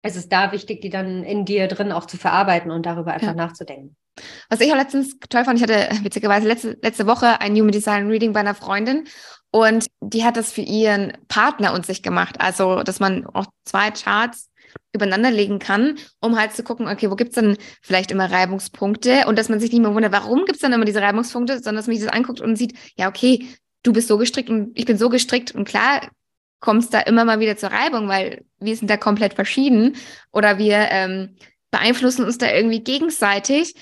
[0.00, 3.28] es ist da wichtig, die dann in dir drin auch zu verarbeiten und darüber einfach
[3.28, 3.34] ja.
[3.34, 3.94] nachzudenken.
[4.48, 8.08] Was ich auch letztens toll fand, ich hatte witzigerweise letzte, letzte Woche ein Human Design
[8.08, 9.06] Reading bei einer Freundin
[9.50, 12.40] und die hat das für ihren Partner und sich gemacht.
[12.40, 14.50] Also, dass man auch zwei Charts
[14.92, 19.38] übereinander legen kann, um halt zu gucken, okay, wo gibt's dann vielleicht immer Reibungspunkte und
[19.38, 21.96] dass man sich nicht mehr wundert, warum gibt's dann immer diese Reibungspunkte, sondern dass man
[21.96, 23.48] sich das anguckt und sieht, ja, okay,
[23.82, 26.08] du bist so gestrickt und ich bin so gestrickt und klar
[26.60, 29.96] kommt es da immer mal wieder zur Reibung, weil wir sind da komplett verschieden
[30.32, 31.36] oder wir ähm,
[31.70, 33.74] beeinflussen uns da irgendwie gegenseitig.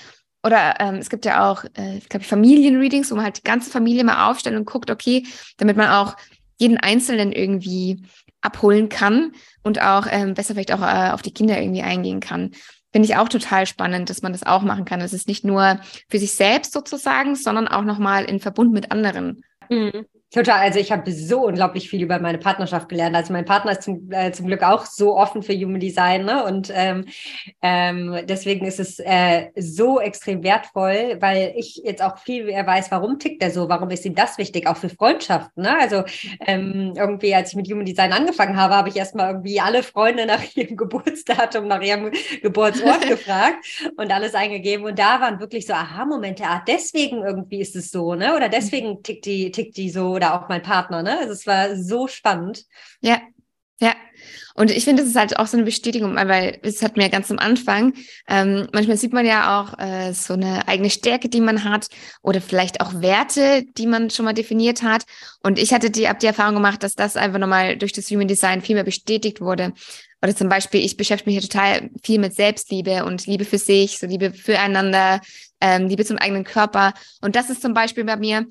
[0.43, 3.69] Oder ähm, es gibt ja auch, äh, ich glaube, Familienreadings, wo man halt die ganze
[3.69, 5.25] Familie mal aufstellt und guckt, okay,
[5.57, 6.15] damit man auch
[6.57, 8.03] jeden Einzelnen irgendwie
[8.41, 9.33] abholen kann
[9.63, 12.51] und auch ähm, besser vielleicht auch äh, auf die Kinder irgendwie eingehen kann.
[12.91, 15.01] Finde ich auch total spannend, dass man das auch machen kann.
[15.01, 15.79] Es ist nicht nur
[16.09, 19.43] für sich selbst sozusagen, sondern auch nochmal in Verbund mit anderen.
[19.69, 20.05] Mhm.
[20.29, 23.15] Total, also ich habe so unglaublich viel über meine Partnerschaft gelernt.
[23.15, 26.43] Also mein Partner ist zum, äh, zum Glück auch so offen für Human Design ne?
[26.43, 27.05] und ähm,
[27.61, 32.91] ähm, deswegen ist es äh, so extrem wertvoll, weil ich jetzt auch viel mehr weiß,
[32.91, 35.63] warum tickt er so, warum ist ihm das wichtig, auch für Freundschaften.
[35.63, 35.77] Ne?
[35.79, 36.03] Also
[36.45, 40.25] ähm, irgendwie, als ich mit Human Design angefangen habe, habe ich erstmal irgendwie alle Freunde
[40.25, 42.11] nach ihrem Geburtsdatum, nach ihrem
[42.41, 43.65] Geburtsort gefragt
[43.95, 48.13] und alles eingegeben und da waren wirklich so Aha-Momente, ah, deswegen irgendwie ist es so,
[48.13, 48.35] ne?
[48.35, 51.19] Oder deswegen tickt die, tickt die so oder auch mein Partner, ne?
[51.19, 52.65] Also es war so spannend.
[53.01, 53.21] Ja,
[53.79, 53.93] ja.
[54.55, 57.29] Und ich finde, es ist halt auch so eine Bestätigung, weil es hat mir ganz
[57.29, 57.93] am Anfang,
[58.27, 61.87] ähm, manchmal sieht man ja auch äh, so eine eigene Stärke, die man hat
[62.23, 65.05] oder vielleicht auch Werte, die man schon mal definiert hat.
[65.43, 68.27] Und ich hatte die, ab die Erfahrung gemacht, dass das einfach nochmal durch das Human
[68.27, 69.73] Design viel mehr bestätigt wurde.
[70.23, 73.99] Oder zum Beispiel, ich beschäftige mich hier total viel mit Selbstliebe und Liebe für sich,
[73.99, 75.21] so Liebe füreinander,
[75.61, 76.93] ähm, Liebe zum eigenen Körper.
[77.21, 78.47] Und das ist zum Beispiel bei mir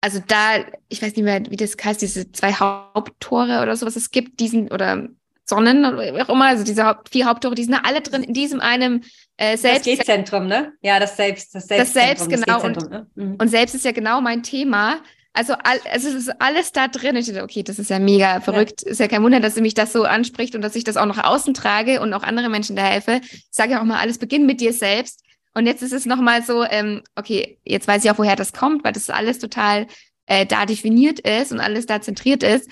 [0.00, 4.10] also da, ich weiß nicht mehr, wie das heißt, diese zwei Haupttore oder sowas es
[4.10, 5.08] gibt, diesen oder
[5.44, 8.32] Sonnen oder wie auch immer, also diese Haupt, vier Haupttore, die sind alle drin in
[8.32, 9.02] diesem einem
[9.36, 9.86] äh, Selbst.
[9.86, 10.72] Das G-Zentrum, ne?
[10.80, 11.54] Ja, das Selbst.
[11.54, 12.60] Das Selbst, das Selbst genau.
[12.60, 13.06] Das und, ne?
[13.14, 13.34] mhm.
[13.38, 15.00] und Selbst ist ja genau mein Thema.
[15.32, 17.14] Also, all, also es ist alles da drin.
[17.16, 18.82] Ich dachte, okay, das ist ja mega verrückt.
[18.84, 18.90] Ja.
[18.90, 21.06] Ist ja kein Wunder, dass sie mich das so anspricht und dass ich das auch
[21.06, 23.20] nach außen trage und auch andere Menschen da helfe.
[23.22, 25.22] Ich sage ja auch mal, alles beginnt mit dir selbst.
[25.54, 28.84] Und jetzt ist es nochmal so, ähm, okay, jetzt weiß ich auch, woher das kommt,
[28.84, 29.86] weil das alles total
[30.26, 32.70] äh, da definiert ist und alles da zentriert ist.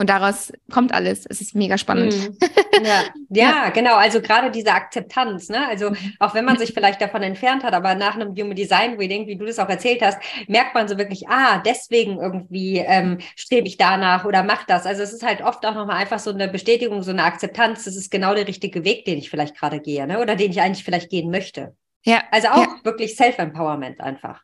[0.00, 1.26] Und daraus kommt alles.
[1.28, 2.14] Es ist mega spannend.
[2.80, 2.86] Mhm.
[2.86, 3.04] Ja.
[3.28, 3.96] ja, genau.
[3.96, 5.50] Also gerade diese Akzeptanz.
[5.50, 5.68] Ne?
[5.68, 9.26] Also auch wenn man sich vielleicht davon entfernt hat, aber nach einem Human Design Reading,
[9.26, 10.18] wie du das auch erzählt hast,
[10.48, 14.86] merkt man so wirklich, ah, deswegen irgendwie ähm, strebe ich danach oder mach das.
[14.86, 17.84] Also es ist halt oft auch nochmal einfach so eine Bestätigung, so eine Akzeptanz.
[17.84, 20.20] Das ist genau der richtige Weg, den ich vielleicht gerade gehe, ne?
[20.20, 21.74] oder den ich eigentlich vielleicht gehen möchte.
[22.04, 22.22] Ja.
[22.30, 22.80] Also auch ja.
[22.84, 24.42] wirklich Self-Empowerment einfach.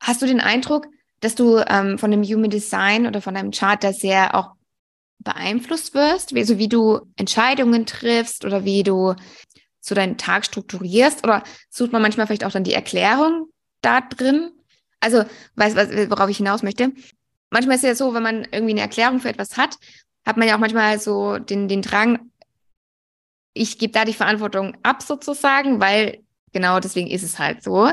[0.00, 0.86] Hast du den Eindruck,
[1.20, 4.52] dass du ähm, von dem Human Design oder von deinem Chart da sehr auch
[5.18, 9.14] beeinflusst wirst, wie, so wie du Entscheidungen triffst oder wie du
[9.80, 13.46] so deinen Tag strukturierst oder sucht man manchmal vielleicht auch dann die Erklärung
[13.80, 14.50] da drin?
[15.00, 15.24] Also,
[15.56, 16.92] weißt du, worauf ich hinaus möchte?
[17.50, 19.76] Manchmal ist es ja so, wenn man irgendwie eine Erklärung für etwas hat,
[20.26, 22.30] hat man ja auch manchmal so den, den Drang,
[23.52, 26.23] ich gebe da die Verantwortung ab sozusagen, weil
[26.54, 27.90] genau deswegen ist es halt so.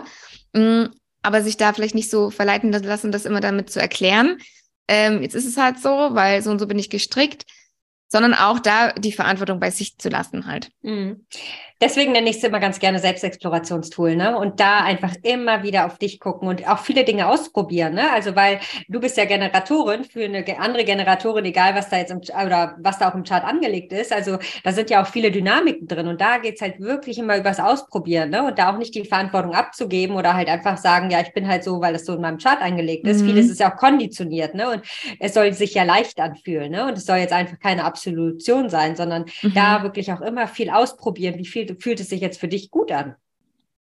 [0.53, 0.85] Mm,
[1.21, 4.37] aber sich da vielleicht nicht so verleiten lassen, das immer damit zu erklären.
[4.87, 7.45] Ähm, jetzt ist es halt so, weil so und so bin ich gestrickt
[8.11, 10.69] sondern auch da die Verantwortung bei sich zu lassen halt.
[10.81, 11.25] Mhm.
[11.79, 14.37] Deswegen nenne ich es immer ganz gerne Selbstexplorationstool, ne?
[14.37, 18.11] Und da einfach immer wieder auf dich gucken und auch viele Dinge ausprobieren, ne?
[18.11, 22.19] Also weil du bist ja Generatorin für eine andere Generatorin, egal was da jetzt im,
[22.45, 24.13] oder was da auch im Chart angelegt ist.
[24.13, 27.59] Also da sind ja auch viele Dynamiken drin und da geht's halt wirklich immer übers
[27.59, 28.43] Ausprobieren, ne?
[28.43, 31.63] Und da auch nicht die Verantwortung abzugeben oder halt einfach sagen, ja, ich bin halt
[31.63, 33.21] so, weil das so in meinem Chart angelegt ist.
[33.21, 33.27] Mhm.
[33.27, 34.69] Vieles ist ja auch konditioniert, ne?
[34.69, 34.83] Und
[35.19, 36.85] es soll sich ja leicht anfühlen, ne?
[36.85, 39.53] Und es soll jetzt einfach keine Absolution sein, sondern mhm.
[39.53, 41.37] da wirklich auch immer viel ausprobieren.
[41.37, 43.15] Wie viel fühlt es sich jetzt für dich gut an?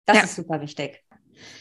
[0.06, 0.22] Das ja.
[0.24, 1.02] ist super wichtig.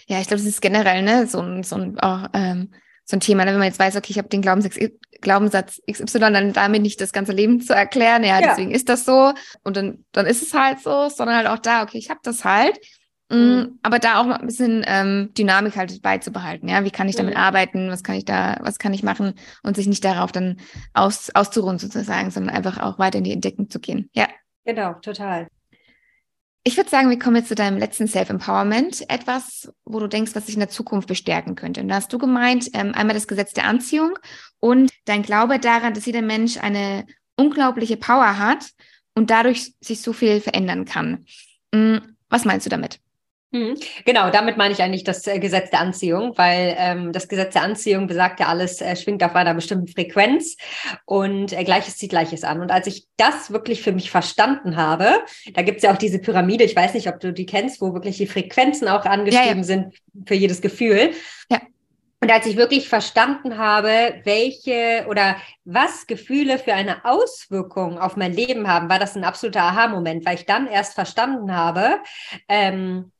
[0.08, 2.72] Ja, ich glaube, das ist generell ne, so, ein, so, ein, auch, ähm,
[3.06, 4.78] so ein Thema, ne, wenn man jetzt weiß, okay, ich habe den Glaubenssatz,
[5.22, 8.50] Glaubenssatz XY dann damit nicht das ganze Leben zu erklären, ja, ja.
[8.50, 9.34] deswegen ist das so
[9.64, 12.44] und dann, dann ist es halt so, sondern halt auch da, okay, ich habe das
[12.44, 12.78] halt.
[13.34, 13.80] Mm, mhm.
[13.82, 17.34] Aber da auch noch ein bisschen ähm, Dynamik halt beizubehalten, ja, wie kann ich damit
[17.34, 17.40] mhm.
[17.40, 20.58] arbeiten, was kann ich da, was kann ich machen und sich nicht darauf dann
[20.94, 24.10] aus, auszuruhen sozusagen, sondern einfach auch weiter in die Entdeckung zu gehen.
[24.14, 24.28] Ja.
[24.66, 25.48] Genau, total.
[26.66, 29.10] Ich würde sagen, wir kommen jetzt zu deinem letzten Self-Empowerment.
[29.10, 31.82] Etwas, wo du denkst, was sich in der Zukunft bestärken könnte.
[31.82, 34.18] Und da hast du gemeint, ähm, einmal das Gesetz der Anziehung
[34.62, 37.06] und dein Glaube daran, dass jeder Mensch eine
[37.36, 38.70] unglaubliche Power hat
[39.14, 41.26] und dadurch sich so viel verändern kann.
[41.74, 42.16] Mhm.
[42.30, 43.00] Was meinst du damit?
[43.54, 43.78] Mhm.
[44.04, 47.62] Genau, damit meine ich eigentlich das äh, Gesetz der Anziehung, weil ähm, das Gesetz der
[47.62, 50.58] Anziehung besagt ja, alles äh, schwingt auf einer bestimmten Frequenz
[51.06, 52.62] und äh, Gleiches zieht Gleiches an.
[52.62, 55.20] Und als ich das wirklich für mich verstanden habe,
[55.54, 57.94] da gibt es ja auch diese Pyramide, ich weiß nicht, ob du die kennst, wo
[57.94, 59.64] wirklich die Frequenzen auch angeschrieben ja, ja.
[59.64, 59.94] sind
[60.26, 61.12] für jedes Gefühl.
[61.52, 61.62] Ja.
[62.22, 68.34] Und als ich wirklich verstanden habe, welche oder was Gefühle für eine Auswirkung auf mein
[68.34, 72.00] Leben haben, war das ein absoluter Aha-Moment, weil ich dann erst verstanden habe,
[72.48, 73.12] ähm,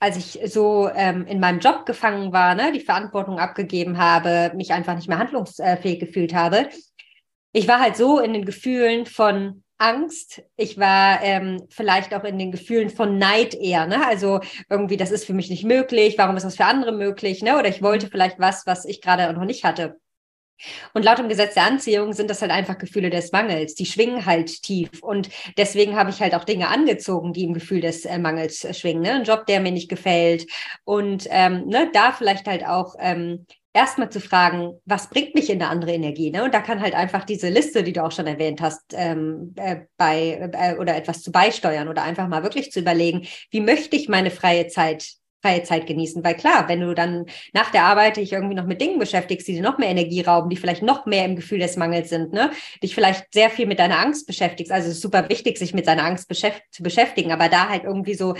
[0.00, 4.72] als ich so ähm, in meinem Job gefangen war, ne, die Verantwortung abgegeben habe, mich
[4.72, 6.68] einfach nicht mehr handlungsfähig gefühlt habe.
[7.52, 10.42] Ich war halt so in den Gefühlen von Angst.
[10.56, 13.86] Ich war ähm, vielleicht auch in den Gefühlen von Neid eher.
[13.86, 14.06] Ne?
[14.06, 16.16] Also irgendwie, das ist für mich nicht möglich.
[16.18, 17.42] Warum ist das für andere möglich?
[17.42, 17.58] Ne?
[17.58, 20.00] Oder ich wollte vielleicht was, was ich gerade noch nicht hatte.
[20.92, 23.74] Und laut dem Gesetz der Anziehung sind das halt einfach Gefühle des Mangels.
[23.74, 24.90] Die schwingen halt tief.
[25.02, 28.74] Und deswegen habe ich halt auch Dinge angezogen, die im Gefühl des äh, Mangels äh,
[28.74, 29.02] schwingen.
[29.02, 29.12] Ne?
[29.12, 30.46] Ein Job, der mir nicht gefällt.
[30.84, 35.60] Und ähm, ne, da vielleicht halt auch ähm, erstmal zu fragen, was bringt mich in
[35.60, 36.30] eine andere Energie?
[36.30, 36.44] Ne?
[36.44, 39.80] Und da kann halt einfach diese Liste, die du auch schon erwähnt hast, ähm, äh,
[39.98, 44.08] bei äh, oder etwas zu beisteuern oder einfach mal wirklich zu überlegen, wie möchte ich
[44.08, 45.14] meine freie Zeit
[45.44, 46.24] freie Zeit genießen.
[46.24, 49.54] Weil klar, wenn du dann nach der Arbeit dich irgendwie noch mit Dingen beschäftigst, die
[49.54, 52.50] dir noch mehr Energie rauben, die vielleicht noch mehr im Gefühl des Mangels sind, ne,
[52.82, 54.72] dich vielleicht sehr viel mit deiner Angst beschäftigst.
[54.72, 56.32] Also es ist super wichtig, sich mit seiner Angst
[56.70, 58.34] zu beschäftigen, aber da halt irgendwie so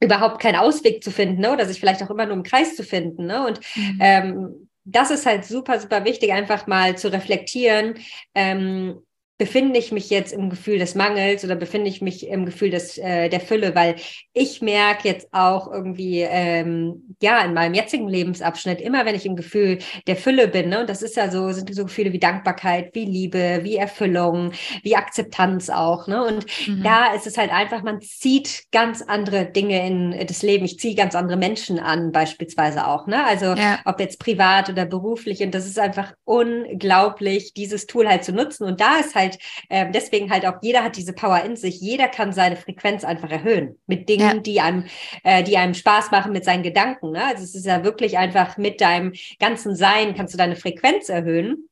[0.00, 2.82] überhaupt keinen Ausweg zu finden, ne, oder sich vielleicht auch immer nur im Kreis zu
[2.82, 3.98] finden, ne, und mhm.
[4.00, 7.94] ähm, das ist halt super, super wichtig, einfach mal zu reflektieren,
[8.34, 9.02] ähm,
[9.38, 12.98] befinde ich mich jetzt im Gefühl des Mangels oder befinde ich mich im Gefühl des,
[12.98, 13.94] äh, der Fülle, weil
[14.32, 19.36] ich merke jetzt auch irgendwie, ähm, ja, in meinem jetzigen Lebensabschnitt, immer wenn ich im
[19.36, 19.78] Gefühl
[20.08, 23.04] der Fülle bin, ne, und das ist ja so, sind so Gefühle wie Dankbarkeit, wie
[23.04, 24.50] Liebe, wie Erfüllung,
[24.82, 26.82] wie Akzeptanz auch, ne, und mhm.
[26.82, 30.96] da ist es halt einfach, man zieht ganz andere Dinge in das Leben, ich ziehe
[30.96, 33.78] ganz andere Menschen an, beispielsweise auch, ne, also ja.
[33.84, 38.64] ob jetzt privat oder beruflich, und das ist einfach unglaublich, dieses Tool halt zu nutzen,
[38.64, 41.80] und da ist halt halt, äh, deswegen halt auch jeder hat diese Power in sich.
[41.80, 44.34] Jeder kann seine Frequenz einfach erhöhen mit Dingen, ja.
[44.34, 44.84] die einem,
[45.24, 47.12] äh, die einem Spaß machen mit seinen Gedanken.
[47.12, 47.24] Ne?
[47.24, 51.68] Also es ist ja wirklich einfach mit deinem ganzen Sein kannst du deine Frequenz erhöhen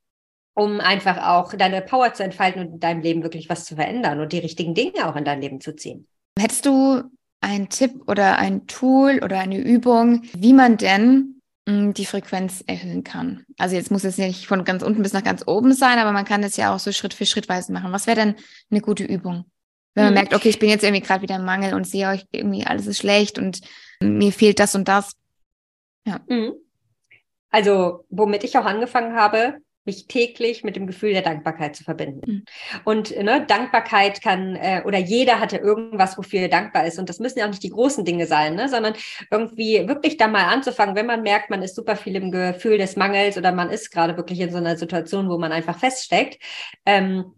[0.59, 4.20] um einfach auch deine Power zu entfalten und in deinem Leben wirklich was zu verändern
[4.20, 6.07] und die richtigen Dinge auch in dein Leben zu ziehen.
[6.38, 7.02] Hättest du
[7.42, 11.36] einen Tipp oder ein Tool oder eine Übung, wie man denn
[11.68, 13.44] die Frequenz erhöhen kann.
[13.58, 16.24] Also jetzt muss es nicht von ganz unten bis nach ganz oben sein, aber man
[16.24, 17.92] kann das ja auch so Schritt für Schrittweise machen.
[17.92, 18.34] Was wäre denn
[18.70, 19.46] eine gute Übung?
[19.94, 20.18] Wenn man mhm.
[20.20, 22.86] merkt, okay, ich bin jetzt irgendwie gerade wieder im Mangel und sehe euch irgendwie, alles
[22.86, 23.62] ist schlecht und
[24.00, 25.12] mir fehlt das und das.
[26.06, 26.20] Ja.
[26.28, 26.52] Mhm.
[27.50, 29.56] Also, womit ich auch angefangen habe,
[29.87, 32.30] mich täglich mit dem Gefühl der Dankbarkeit zu verbinden.
[32.30, 32.45] Mhm.
[32.84, 36.99] Und ne, Dankbarkeit kann, äh, oder jeder hatte irgendwas, wofür er dankbar ist.
[36.99, 38.95] Und das müssen ja auch nicht die großen Dinge sein, ne, sondern
[39.30, 42.97] irgendwie wirklich da mal anzufangen, wenn man merkt, man ist super viel im Gefühl des
[42.97, 46.43] Mangels oder man ist gerade wirklich in so einer Situation, wo man einfach feststeckt.
[46.84, 47.32] Ähm,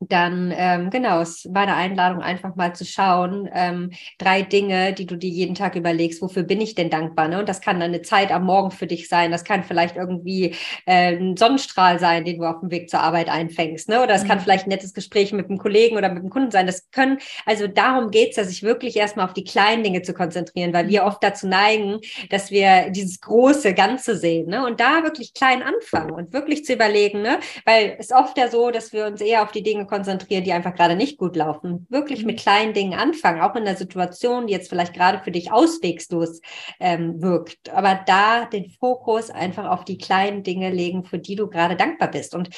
[0.00, 5.06] dann ähm, genau, es war eine Einladung, einfach mal zu schauen, ähm, drei Dinge, die
[5.06, 7.26] du dir jeden Tag überlegst, wofür bin ich denn dankbar?
[7.26, 7.40] Ne?
[7.40, 10.54] Und das kann eine Zeit am Morgen für dich sein, das kann vielleicht irgendwie
[10.86, 14.02] äh, ein Sonnenstrahl sein, den du auf dem Weg zur Arbeit einfängst, ne?
[14.02, 14.28] Oder es mhm.
[14.28, 16.66] kann vielleicht ein nettes Gespräch mit einem Kollegen oder mit einem Kunden sein.
[16.66, 20.72] Das können, also darum geht's ja, sich wirklich erstmal auf die kleinen Dinge zu konzentrieren,
[20.72, 21.08] weil wir mhm.
[21.08, 21.98] oft dazu neigen,
[22.30, 24.64] dass wir dieses große Ganze sehen, ne?
[24.64, 27.40] Und da wirklich klein anfangen und wirklich zu überlegen, ne?
[27.64, 30.74] Weil es oft ja so, dass wir uns eher auf die Dinge konzentrieren, die einfach
[30.74, 31.86] gerade nicht gut laufen.
[31.90, 32.40] Wirklich mit mhm.
[32.40, 36.40] kleinen Dingen anfangen, auch in der Situation, die jetzt vielleicht gerade für dich auswegslos
[36.78, 37.70] ähm, wirkt.
[37.70, 42.10] Aber da den Fokus einfach auf die kleinen Dinge legen, für die du gerade dankbar
[42.10, 42.34] bist.
[42.34, 42.50] Und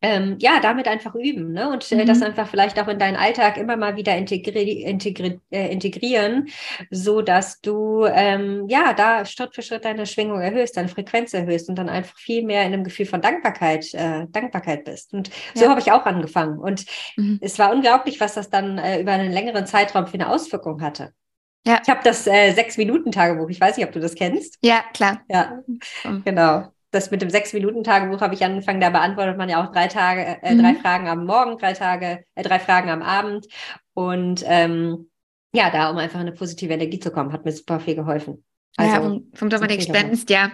[0.00, 1.70] ähm, ja, damit einfach üben ne?
[1.70, 2.06] und äh, mhm.
[2.06, 6.48] das einfach vielleicht auch in deinen Alltag immer mal wieder integri integri äh, integrieren,
[6.90, 11.68] so dass du ähm, ja da Schritt für Schritt deine Schwingung erhöhst, deine Frequenz erhöhst
[11.68, 15.12] und dann einfach viel mehr in einem Gefühl von Dankbarkeit, äh, Dankbarkeit bist.
[15.14, 15.70] Und so ja.
[15.70, 16.58] habe ich auch angefangen.
[16.58, 16.84] Und
[17.16, 17.38] mhm.
[17.42, 21.12] es war unglaublich, was das dann äh, über einen längeren Zeitraum für eine Auswirkung hatte.
[21.66, 21.80] Ja.
[21.82, 23.50] Ich habe das äh, Sechs-Minuten-Tagebuch.
[23.50, 24.58] Ich weiß nicht, ob du das kennst.
[24.62, 25.20] Ja, klar.
[25.28, 25.60] Ja,
[26.24, 26.72] genau.
[26.90, 30.54] Das mit dem Sechs-Minuten-Tagebuch habe ich angefangen, da beantwortet man ja auch drei Tage, äh,
[30.54, 30.62] mhm.
[30.62, 33.46] drei Fragen am Morgen, drei Tage, äh, drei Fragen am Abend.
[33.94, 35.10] Und ähm,
[35.52, 38.44] ja, da, um einfach eine positive Energie zu kommen, hat mir super viel geholfen.
[38.76, 40.50] Also, ja, vom, vom Dominik Spenst, ja.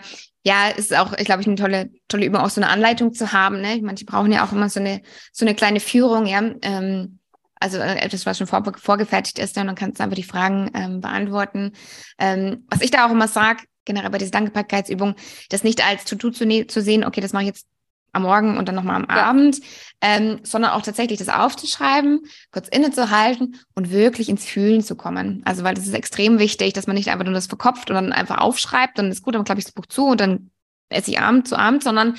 [0.47, 3.33] Ja, ist auch, ich glaube, ich eine tolle, tolle Übung, auch so eine Anleitung zu
[3.33, 3.61] haben.
[3.61, 3.81] Ne?
[3.83, 6.43] Manche brauchen ja auch immer so eine, so eine kleine Führung, ja.
[6.63, 7.19] Ähm,
[7.61, 10.71] also äh, etwas, was schon vor, vorgefertigt ist, und dann kannst du einfach die Fragen
[10.75, 11.73] ähm, beantworten.
[12.19, 15.15] Ähm, was ich da auch immer sage, generell bei dieser Dankbarkeitsübung,
[15.51, 17.67] das nicht als To-Do zu, ne zu sehen, okay, das mache ich jetzt
[18.15, 19.25] am Morgen und dann nochmal am ja.
[19.25, 19.61] Abend,
[20.01, 22.21] ähm, sondern auch tatsächlich das aufzuschreiben,
[22.53, 25.43] kurz innezuhalten und wirklich ins Fühlen zu kommen.
[25.45, 28.13] Also weil das ist extrem wichtig, dass man nicht einfach nur das verkopft und dann
[28.13, 30.51] einfach aufschreibt, dann ist gut, dann klappe ich das Buch zu und dann
[30.89, 32.15] esse ich Abend zu Abend, sondern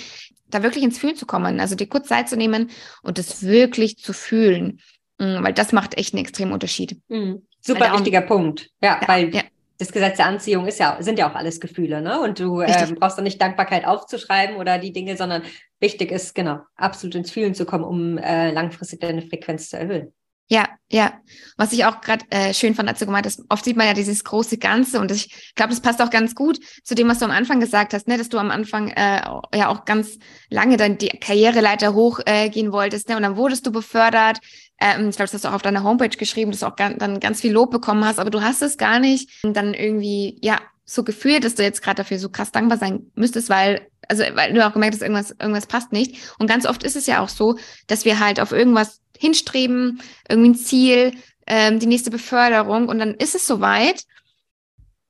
[0.47, 2.69] da wirklich ins Fühlen zu kommen, also dir kurz Zeit zu nehmen
[3.01, 4.79] und das wirklich zu fühlen,
[5.17, 6.99] mm, weil das macht echt einen extremen Unterschied.
[7.07, 7.47] Mhm.
[7.61, 8.69] Super wichtiger Punkt.
[8.79, 9.41] Ja, ja weil ja
[9.77, 12.19] das Gesetz der Anziehung ist ja, sind ja auch alles Gefühle, ne?
[12.21, 15.43] Und du ähm, brauchst dann nicht Dankbarkeit aufzuschreiben oder die Dinge, sondern
[15.79, 20.13] wichtig ist, genau, absolut ins Fühlen zu kommen, um äh, langfristig deine Frequenz zu erhöhen.
[20.47, 21.13] Ja, ja.
[21.57, 23.95] Was ich auch gerade äh, schön fand, als du gemeint hast, oft sieht man ja
[23.95, 27.25] dieses große Ganze und ich glaube, das passt auch ganz gut zu dem, was du
[27.25, 29.21] am Anfang gesagt hast, ne, dass du am Anfang äh,
[29.55, 30.19] ja auch ganz
[30.51, 34.37] lange dann die Karriereleiter hochgehen äh, wolltest, ne, und dann wurdest du befördert.
[34.79, 37.19] Ähm, ich glaube, das hast du auch auf deiner Homepage geschrieben, dass du auch dann
[37.19, 40.59] ganz viel Lob bekommen hast, aber du hast es gar nicht und dann irgendwie, ja,
[40.85, 44.53] so gefühlt, dass du jetzt gerade dafür so krass dankbar sein müsstest, weil also weil
[44.53, 46.35] du auch gemerkt hast, irgendwas, irgendwas passt nicht.
[46.37, 47.55] Und ganz oft ist es ja auch so,
[47.87, 51.13] dass wir halt auf irgendwas hinstreben, irgendwie ein Ziel,
[51.47, 54.03] ähm, die nächste Beförderung und dann ist es soweit,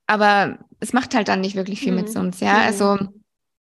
[0.06, 2.02] aber es macht halt dann nicht wirklich viel mhm.
[2.02, 2.54] mit uns, ja.
[2.54, 2.66] Mhm.
[2.66, 2.98] Also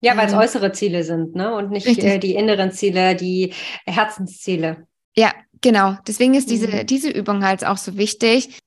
[0.01, 1.55] ja, weil es ähm, äußere Ziele sind, ne?
[1.55, 3.53] Und nicht äh, die inneren Ziele, die
[3.85, 4.85] Herzensziele.
[5.15, 5.31] Ja,
[5.63, 5.97] genau.
[6.05, 6.85] Deswegen ist diese, mhm.
[6.85, 8.59] diese Übung halt auch so wichtig.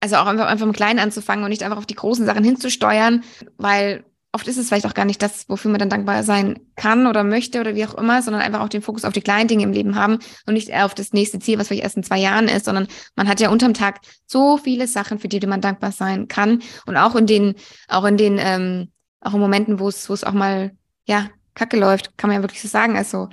[0.00, 3.22] Also auch einfach, einfach im Kleinen anzufangen und nicht einfach auf die großen Sachen hinzusteuern,
[3.56, 7.06] weil oft ist es vielleicht auch gar nicht das, wofür man dann dankbar sein kann
[7.06, 9.64] oder möchte oder wie auch immer, sondern einfach auch den Fokus auf die kleinen Dinge
[9.64, 12.48] im Leben haben und nicht auf das nächste Ziel, was vielleicht erst in zwei Jahren
[12.48, 12.86] ist, sondern
[13.16, 16.96] man hat ja unterm Tag so viele Sachen, für die man dankbar sein kann und
[16.96, 17.54] auch in den,
[17.88, 20.70] auch in den, ähm, auch in Momenten, wo es, wo es auch mal,
[21.06, 23.28] ja, kacke läuft, kann man ja wirklich so sagen, also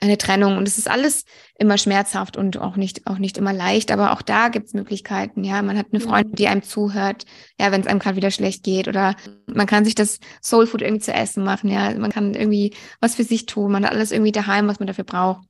[0.00, 0.56] eine Trennung.
[0.56, 1.24] Und es ist alles
[1.58, 3.90] immer schmerzhaft und auch nicht, auch nicht immer leicht.
[3.90, 5.44] Aber auch da gibt es Möglichkeiten.
[5.44, 7.24] Ja, man hat eine Freundin, die einem zuhört.
[7.58, 8.88] Ja, wenn es einem gerade wieder schlecht geht.
[8.88, 9.14] Oder
[9.46, 11.70] man kann sich das Soulfood irgendwie zu essen machen.
[11.70, 13.72] Ja, man kann irgendwie was für sich tun.
[13.72, 15.46] Man hat alles irgendwie daheim, was man dafür braucht.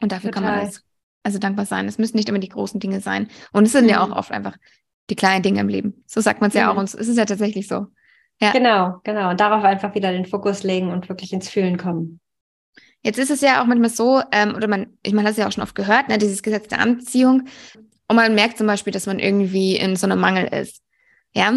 [0.00, 0.42] Und dafür Total.
[0.42, 0.82] kann man alles,
[1.22, 1.86] also dankbar sein.
[1.86, 3.28] Es müssen nicht immer die großen Dinge sein.
[3.52, 3.90] Und es sind mhm.
[3.90, 4.56] ja auch oft einfach
[5.10, 6.02] die kleinen Dinge im Leben.
[6.06, 6.60] So sagt man es mhm.
[6.60, 6.76] ja auch.
[6.76, 7.86] Und es ist ja tatsächlich so.
[8.40, 8.52] Ja.
[8.52, 9.30] Genau, genau.
[9.30, 12.20] Und darauf einfach wieder den Fokus legen und wirklich ins Fühlen kommen.
[13.06, 15.46] Jetzt ist es ja auch manchmal so, ähm, oder man, ich meine, das ist ja
[15.46, 17.44] auch schon oft gehört, ne, dieses Gesetz der Anziehung.
[18.08, 20.82] Und man merkt zum Beispiel, dass man irgendwie in so einem Mangel ist.
[21.32, 21.52] Ja,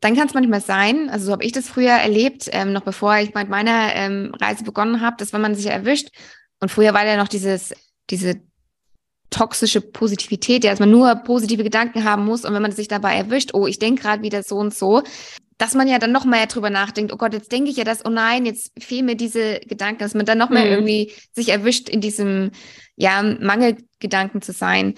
[0.00, 3.16] dann kann es manchmal sein, also so habe ich das früher erlebt, ähm, noch bevor
[3.18, 6.08] ich mit meiner ähm, Reise begonnen habe, dass wenn man sich erwischt,
[6.58, 7.72] und früher war ja noch dieses,
[8.10, 8.40] diese
[9.30, 13.14] toxische Positivität, ja, dass man nur positive Gedanken haben muss und wenn man sich dabei
[13.14, 15.04] erwischt, oh, ich denke gerade wieder so und so,
[15.58, 18.04] dass man ja dann noch mehr drüber nachdenkt, oh Gott, jetzt denke ich ja das,
[18.04, 20.70] oh nein, jetzt fehlen mir diese Gedanken, dass man dann noch mehr mhm.
[20.70, 22.50] irgendwie sich erwischt in diesem,
[22.96, 24.94] ja, Mangelgedanken zu sein.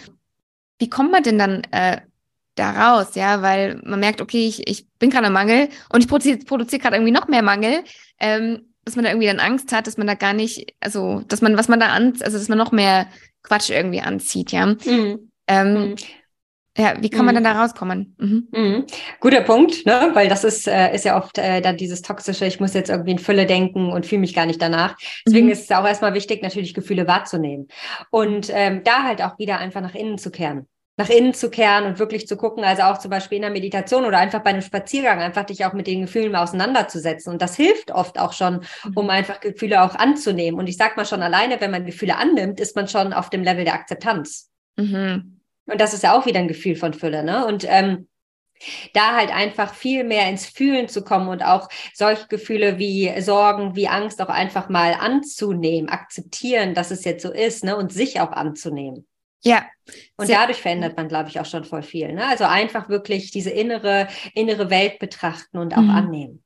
[0.79, 2.01] Wie kommt man denn dann äh,
[2.57, 6.09] da raus, ja, weil man merkt, okay, ich, ich bin gerade im Mangel und ich
[6.09, 7.85] produziere produziere gerade irgendwie noch mehr Mangel,
[8.19, 11.43] ähm, dass man da irgendwie dann Angst hat, dass man da gar nicht, also, dass
[11.43, 13.09] man, was man da an, also, dass man noch mehr
[13.43, 14.67] Quatsch irgendwie anzieht, ja.
[14.67, 15.31] Mhm.
[15.47, 15.97] Ähm, mhm.
[16.77, 17.43] Ja, wie kann man mhm.
[17.43, 18.15] denn da rauskommen?
[18.19, 18.49] Mhm.
[18.53, 18.87] Mhm.
[19.21, 20.11] Guter Punkt, ne?
[20.13, 23.13] weil das ist, äh, ist ja oft äh, dann dieses toxische, ich muss jetzt irgendwie
[23.13, 24.97] in Fülle denken und fühle mich gar nicht danach.
[25.27, 25.53] Deswegen mhm.
[25.53, 27.69] ist es auch erstmal wichtig, natürlich Gefühle wahrzunehmen
[28.11, 30.67] und ähm, da halt auch wieder einfach nach innen zu kehren.
[30.99, 34.07] Nach innen zu kehren und wirklich zu gucken, also auch zum Beispiel in der Meditation
[34.07, 37.31] oder einfach bei einem Spaziergang, einfach dich auch mit den Gefühlen mal auseinanderzusetzen.
[37.31, 38.61] Und das hilft oft auch schon,
[38.95, 39.11] um mhm.
[39.11, 40.59] einfach Gefühle auch anzunehmen.
[40.59, 43.43] Und ich sag mal schon alleine, wenn man Gefühle annimmt, ist man schon auf dem
[43.43, 44.51] Level der Akzeptanz.
[44.77, 45.36] Mhm.
[45.67, 47.47] Und das ist ja auch wieder ein Gefühl von Fülle, ne?
[47.47, 48.09] Und ähm,
[48.95, 53.77] da halt einfach viel mehr ins Fühlen zu kommen und auch solche Gefühle wie Sorgen,
[53.77, 57.77] wie Angst auch einfach mal anzunehmen, akzeptieren, dass es jetzt so ist, ne?
[57.77, 59.07] Und sich auch anzunehmen.
[59.43, 59.65] Ja.
[60.17, 62.13] Und dadurch verändert man, glaube ich, auch schon voll viel.
[62.13, 62.27] Ne?
[62.27, 65.91] Also einfach wirklich diese innere, innere Welt betrachten und auch mhm.
[65.91, 66.45] annehmen.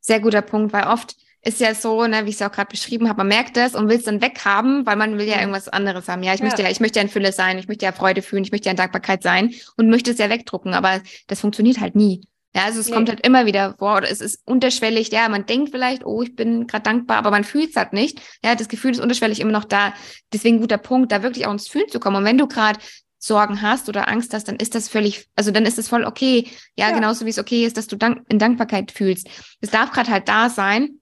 [0.00, 3.08] Sehr guter Punkt, weil oft ist ja so, ne, wie ich es auch gerade beschrieben
[3.08, 6.08] habe, man merkt das und will es dann weghaben, weil man will ja irgendwas anderes
[6.08, 6.22] haben.
[6.22, 6.46] Ja, ich ja.
[6.46, 8.66] möchte ja, ich möchte ja in Fülle sein, ich möchte ja Freude fühlen, ich möchte
[8.66, 12.26] ja in Dankbarkeit sein und möchte es ja wegdrucken, aber das funktioniert halt nie.
[12.54, 12.94] Ja, also es nee.
[12.94, 16.34] kommt halt immer wieder vor, oder es ist unterschwellig, ja, man denkt vielleicht, oh, ich
[16.34, 18.20] bin gerade dankbar, aber man fühlt es halt nicht.
[18.44, 19.94] Ja, das Gefühl ist unterschwellig immer noch da.
[20.32, 22.16] Deswegen guter Punkt, da wirklich auch ins Fühlen zu kommen.
[22.16, 22.80] Und wenn du gerade
[23.18, 26.48] Sorgen hast oder Angst hast, dann ist das völlig, also dann ist es voll okay.
[26.74, 26.94] Ja, ja.
[26.94, 29.28] genauso wie es okay ist, dass du Dank in Dankbarkeit fühlst.
[29.60, 30.99] Es darf gerade halt da sein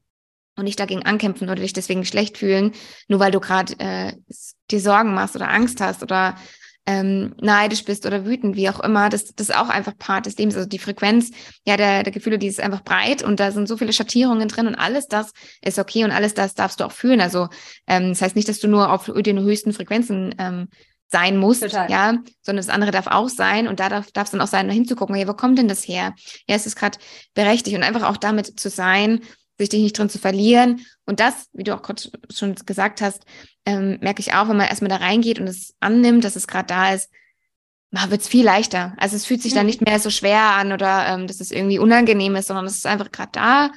[0.58, 2.72] und nicht dagegen ankämpfen oder dich deswegen schlecht fühlen,
[3.08, 4.12] nur weil du gerade äh,
[4.70, 6.36] dir Sorgen machst oder Angst hast oder
[6.88, 10.38] ähm, neidisch bist oder wütend, wie auch immer, das, das ist auch einfach Part des
[10.38, 10.56] Lebens.
[10.56, 11.30] Also die Frequenz
[11.66, 14.66] ja, der, der Gefühle, die ist einfach breit und da sind so viele Schattierungen drin
[14.66, 15.32] und alles das
[15.62, 17.20] ist okay und alles das darfst du auch fühlen.
[17.20, 17.48] Also
[17.86, 20.68] ähm, das heißt nicht, dass du nur auf den höchsten Frequenzen ähm,
[21.10, 21.90] sein musst, Total.
[21.90, 25.14] ja, sondern das andere darf auch sein und da darf es dann auch sein, hinzugucken,
[25.14, 26.14] hey, wo kommt denn das her?
[26.46, 26.98] Ja, es ist gerade
[27.34, 29.20] berechtigt und einfach auch damit zu sein,
[29.58, 30.80] sich dich nicht drin zu verlieren.
[31.04, 32.02] Und das, wie du auch gerade
[32.32, 33.24] schon gesagt hast,
[33.66, 36.68] ähm, merke ich auch, wenn man erstmal da reingeht und es annimmt, dass es gerade
[36.68, 37.10] da ist,
[37.90, 38.94] wird es viel leichter.
[38.98, 39.56] Also es fühlt sich mhm.
[39.56, 42.76] dann nicht mehr so schwer an oder ähm, dass es irgendwie unangenehm ist, sondern es
[42.76, 43.70] ist einfach gerade da.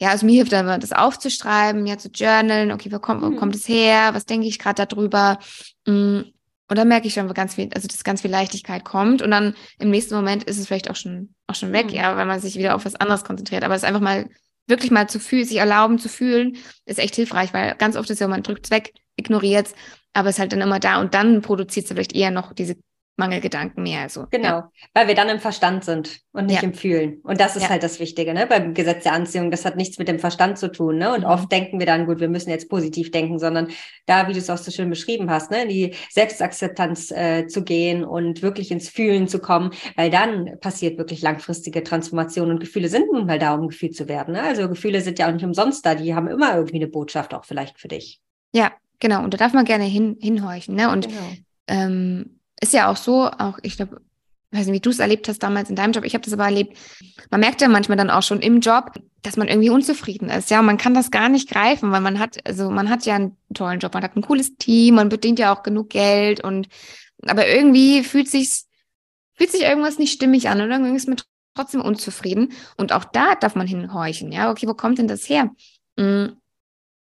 [0.00, 3.36] Ja, also mir hilft dann das aufzuschreiben, ja, zu journalen, okay, wo kommt, wo mhm.
[3.36, 5.38] kommt es her, was denke ich gerade darüber?
[5.86, 6.20] Mm,
[6.68, 9.22] und dann merke ich schon, ganz viel, also dass ganz viel Leichtigkeit kommt.
[9.22, 11.94] Und dann im nächsten Moment ist es vielleicht auch schon, auch schon weg, mhm.
[11.94, 13.64] ja, weil man sich wieder auf was anderes konzentriert.
[13.64, 14.30] Aber es ist einfach mal
[14.70, 16.56] wirklich mal zu fühlen, sich erlauben zu fühlen,
[16.86, 19.74] ist echt hilfreich, weil ganz oft ist ja, man drückt es weg, ignoriert es,
[20.14, 22.76] aber es ist halt dann immer da und dann produziert es vielleicht eher noch diese
[23.20, 24.00] Mangelgedanken mehr.
[24.00, 24.70] Also, genau, ja.
[24.94, 26.68] weil wir dann im Verstand sind und nicht ja.
[26.68, 27.20] im Fühlen.
[27.22, 27.68] Und das ist ja.
[27.68, 28.46] halt das Wichtige, ne?
[28.48, 31.14] Beim Gesetz der Anziehung, das hat nichts mit dem Verstand zu tun, ne?
[31.14, 31.26] Und mhm.
[31.26, 33.68] oft denken wir dann, gut, wir müssen jetzt positiv denken, sondern
[34.06, 37.62] da, wie du es auch so schön beschrieben hast, ne, in die Selbstakzeptanz äh, zu
[37.62, 42.88] gehen und wirklich ins Fühlen zu kommen, weil dann passiert wirklich langfristige Transformation und Gefühle
[42.88, 44.34] sind nun mal da, um gefühlt zu werden.
[44.34, 44.42] Ne?
[44.42, 47.44] Also Gefühle sind ja auch nicht umsonst da, die haben immer irgendwie eine Botschaft auch
[47.44, 48.20] vielleicht für dich.
[48.52, 49.22] Ja, genau.
[49.22, 50.90] Und da darf man gerne hin, hinhorchen, ne?
[50.90, 51.20] Und genau.
[51.68, 54.00] ähm, ist ja auch so, auch ich glaube,
[54.52, 56.44] weiß nicht, wie du es erlebt hast damals in deinem Job, ich habe das aber
[56.44, 56.76] erlebt,
[57.30, 58.92] man merkt ja manchmal dann auch schon im Job,
[59.22, 62.18] dass man irgendwie unzufrieden ist, ja, und man kann das gar nicht greifen, weil man
[62.18, 65.38] hat, also man hat ja einen tollen Job, man hat ein cooles Team, man bedient
[65.38, 66.68] ja auch genug Geld und,
[67.26, 68.64] aber irgendwie fühlt sich
[69.40, 71.16] fühlt sich irgendwas nicht stimmig an oder irgendwie ist man
[71.54, 72.52] trotzdem unzufrieden.
[72.76, 75.50] Und auch da darf man hinhorchen, ja, okay, wo kommt denn das her?
[75.96, 76.26] Mm,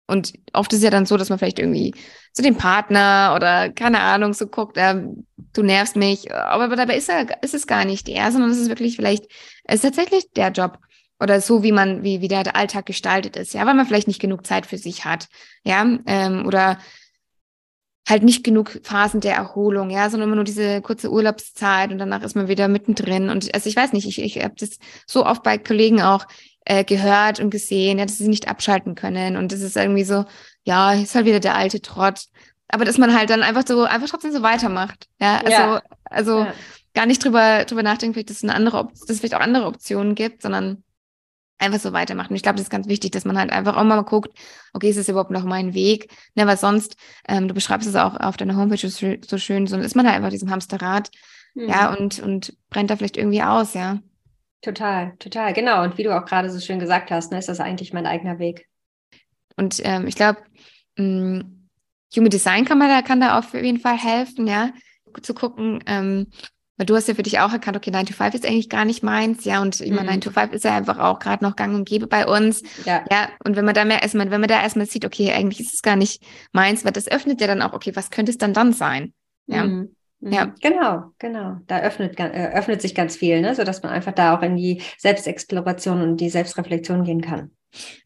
[0.07, 1.93] und oft ist es ja dann so, dass man vielleicht irgendwie
[2.31, 5.01] zu dem Partner oder keine Ahnung so guckt, äh,
[5.53, 6.33] du nervst mich.
[6.33, 9.25] Aber dabei ist, er, ist es gar nicht der, sondern es ist wirklich vielleicht,
[9.63, 10.79] es ist tatsächlich der Job.
[11.17, 14.19] Oder so, wie man, wie, wie der Alltag gestaltet ist, ja, weil man vielleicht nicht
[14.19, 15.29] genug Zeit für sich hat,
[15.63, 16.77] ja, ähm, oder
[18.07, 22.21] halt nicht genug Phasen der Erholung, ja, sondern immer nur diese kurze Urlaubszeit und danach
[22.21, 23.29] ist man wieder mittendrin.
[23.29, 24.77] Und also ich weiß nicht, ich, ich habe das
[25.07, 26.27] so oft bei Kollegen auch,
[26.65, 29.37] äh, gehört und gesehen, ja, dass sie nicht abschalten können.
[29.37, 30.25] Und das ist irgendwie so,
[30.63, 32.25] ja, ist halt wieder der alte Trott.
[32.67, 35.07] Aber dass man halt dann einfach so, einfach trotzdem so weitermacht.
[35.21, 35.81] Ja, also, ja.
[36.05, 36.53] also ja.
[36.93, 39.67] gar nicht drüber, drüber nachdenken, vielleicht, dass es eine andere, dass es vielleicht auch andere
[39.67, 40.83] Optionen gibt, sondern
[41.57, 42.31] einfach so weitermachen.
[42.31, 44.37] Und ich glaube, das ist ganz wichtig, dass man halt einfach auch mal guckt,
[44.73, 46.11] okay, ist das überhaupt noch mein Weg?
[46.33, 46.97] Ne, weil sonst,
[47.27, 50.31] ähm, du beschreibst es auch auf deiner Homepage so schön, so ist man halt einfach
[50.31, 51.11] diesem Hamsterrad,
[51.53, 51.69] mhm.
[51.69, 53.99] ja, und, und brennt da vielleicht irgendwie aus, ja.
[54.65, 55.83] Total, total, genau.
[55.83, 58.39] Und wie du auch gerade so schön gesagt hast, ne, ist das eigentlich mein eigener
[58.39, 58.67] Weg.
[59.57, 60.39] Und ähm, ich glaube,
[60.97, 61.69] hm,
[62.15, 64.71] Human Design kann man da, kann da auf jeden Fall helfen, ja,
[65.21, 66.31] zu gucken, ähm,
[66.77, 68.85] weil du hast ja für dich auch erkannt, okay, 9 to 5 ist eigentlich gar
[68.85, 70.07] nicht meins, ja, und immer mhm.
[70.07, 72.63] 9 to 5 ist ja einfach auch gerade noch gang und gäbe bei uns.
[72.85, 73.05] Ja.
[73.11, 73.29] ja.
[73.43, 75.83] Und wenn man da mehr erstmal, wenn man da erstmal sieht, okay, eigentlich ist es
[75.83, 78.73] gar nicht meins, weil das öffnet ja dann auch, okay, was könnte es dann dann
[78.73, 79.13] sein?
[79.45, 79.67] Ja.
[79.67, 79.95] Mhm.
[80.27, 80.53] Ja, mhm.
[80.61, 81.57] genau, genau.
[81.67, 83.53] Da öffnet, äh, öffnet sich ganz viel, ne?
[83.53, 87.51] sodass man einfach da auch in die Selbstexploration und die Selbstreflexion gehen kann.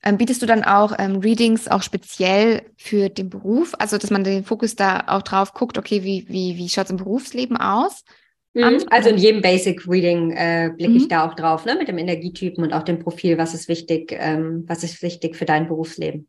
[0.04, 3.74] Ähm, bietest du dann auch ähm, Readings auch speziell für den Beruf?
[3.78, 6.92] Also, dass man den Fokus da auch drauf guckt, okay, wie, wie, wie schaut es
[6.92, 8.04] im Berufsleben aus?
[8.54, 8.86] Mhm.
[8.90, 10.98] Also in jedem Basic Reading äh, blicke mhm.
[10.98, 11.76] ich da auch drauf, ne?
[11.76, 15.46] mit dem Energietypen und auch dem Profil, was ist wichtig, ähm, was ist wichtig für
[15.46, 16.28] dein Berufsleben.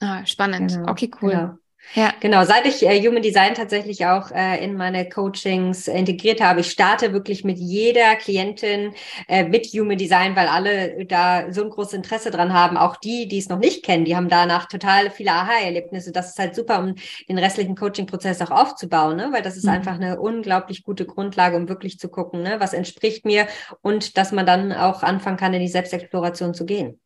[0.00, 0.72] Ah, spannend.
[0.72, 0.90] Genau.
[0.90, 1.30] Okay, cool.
[1.30, 1.54] Genau.
[1.94, 2.14] Ja.
[2.20, 6.70] Genau, seit ich äh, Human Design tatsächlich auch äh, in meine Coachings integriert habe, ich
[6.70, 8.94] starte wirklich mit jeder Klientin
[9.28, 12.78] äh, mit Human Design, weil alle da so ein großes Interesse dran haben.
[12.78, 16.12] Auch die, die es noch nicht kennen, die haben danach total viele Aha-Erlebnisse.
[16.12, 16.94] Das ist halt super, um
[17.28, 19.28] den restlichen Coaching-Prozess auch aufzubauen, ne?
[19.32, 19.72] weil das ist mhm.
[19.72, 22.56] einfach eine unglaublich gute Grundlage, um wirklich zu gucken, ne?
[22.58, 23.46] was entspricht mir
[23.82, 26.98] und dass man dann auch anfangen kann, in die Selbstexploration zu gehen.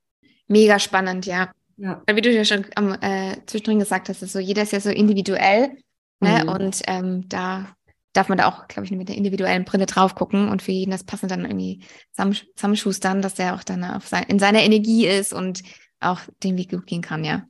[0.46, 1.50] Mega spannend, ja.
[1.76, 2.02] Ja.
[2.10, 4.90] Wie du ja schon am, äh, zwischendrin gesagt hast, ist so, jeder ist ja so
[4.90, 5.76] individuell.
[6.20, 6.42] Ne?
[6.42, 6.48] Mhm.
[6.48, 7.76] Und ähm, da
[8.12, 10.90] darf man da auch, glaube ich, mit der individuellen Brille drauf gucken und für jeden
[10.90, 15.34] das passend dann irgendwie zusammenschustern, dass der auch dann auf sein, in seiner Energie ist
[15.34, 15.62] und
[16.00, 17.46] auch den Weg gut gehen kann, ja.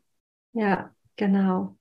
[0.53, 1.77] Ja, genau.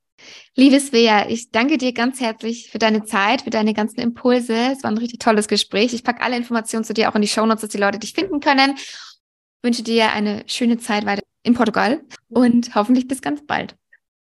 [0.56, 4.56] Liebes Svea, ich danke dir ganz herzlich für deine Zeit, für deine ganzen Impulse.
[4.72, 5.94] Es war ein richtig tolles Gespräch.
[5.94, 8.40] Ich packe alle Informationen zu dir auch in die Shownotes, dass die Leute dich finden
[8.40, 8.76] können.
[8.78, 13.76] Ich wünsche dir eine schöne Zeit weiter in Portugal und hoffentlich bis ganz bald.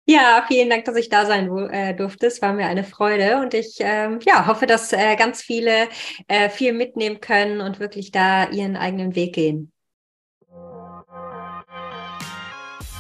[0.05, 2.25] Ja, vielen Dank, dass ich da sein äh, durfte.
[2.25, 5.87] Es war mir eine Freude und ich ähm, ja, hoffe, dass äh, ganz viele
[6.27, 9.71] äh, viel mitnehmen können und wirklich da ihren eigenen Weg gehen.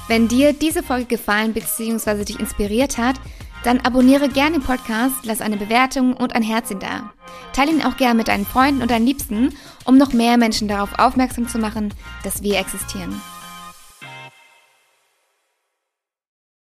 [0.07, 2.23] Wenn dir diese Folge gefallen bzw.
[2.23, 3.15] dich inspiriert hat,
[3.63, 7.13] dann abonniere gerne den Podcast, lass eine Bewertung und ein Herzchen da.
[7.53, 9.55] Teile ihn auch gerne mit deinen Freunden und deinen Liebsten,
[9.85, 11.93] um noch mehr Menschen darauf aufmerksam zu machen,
[12.23, 13.21] dass wir existieren.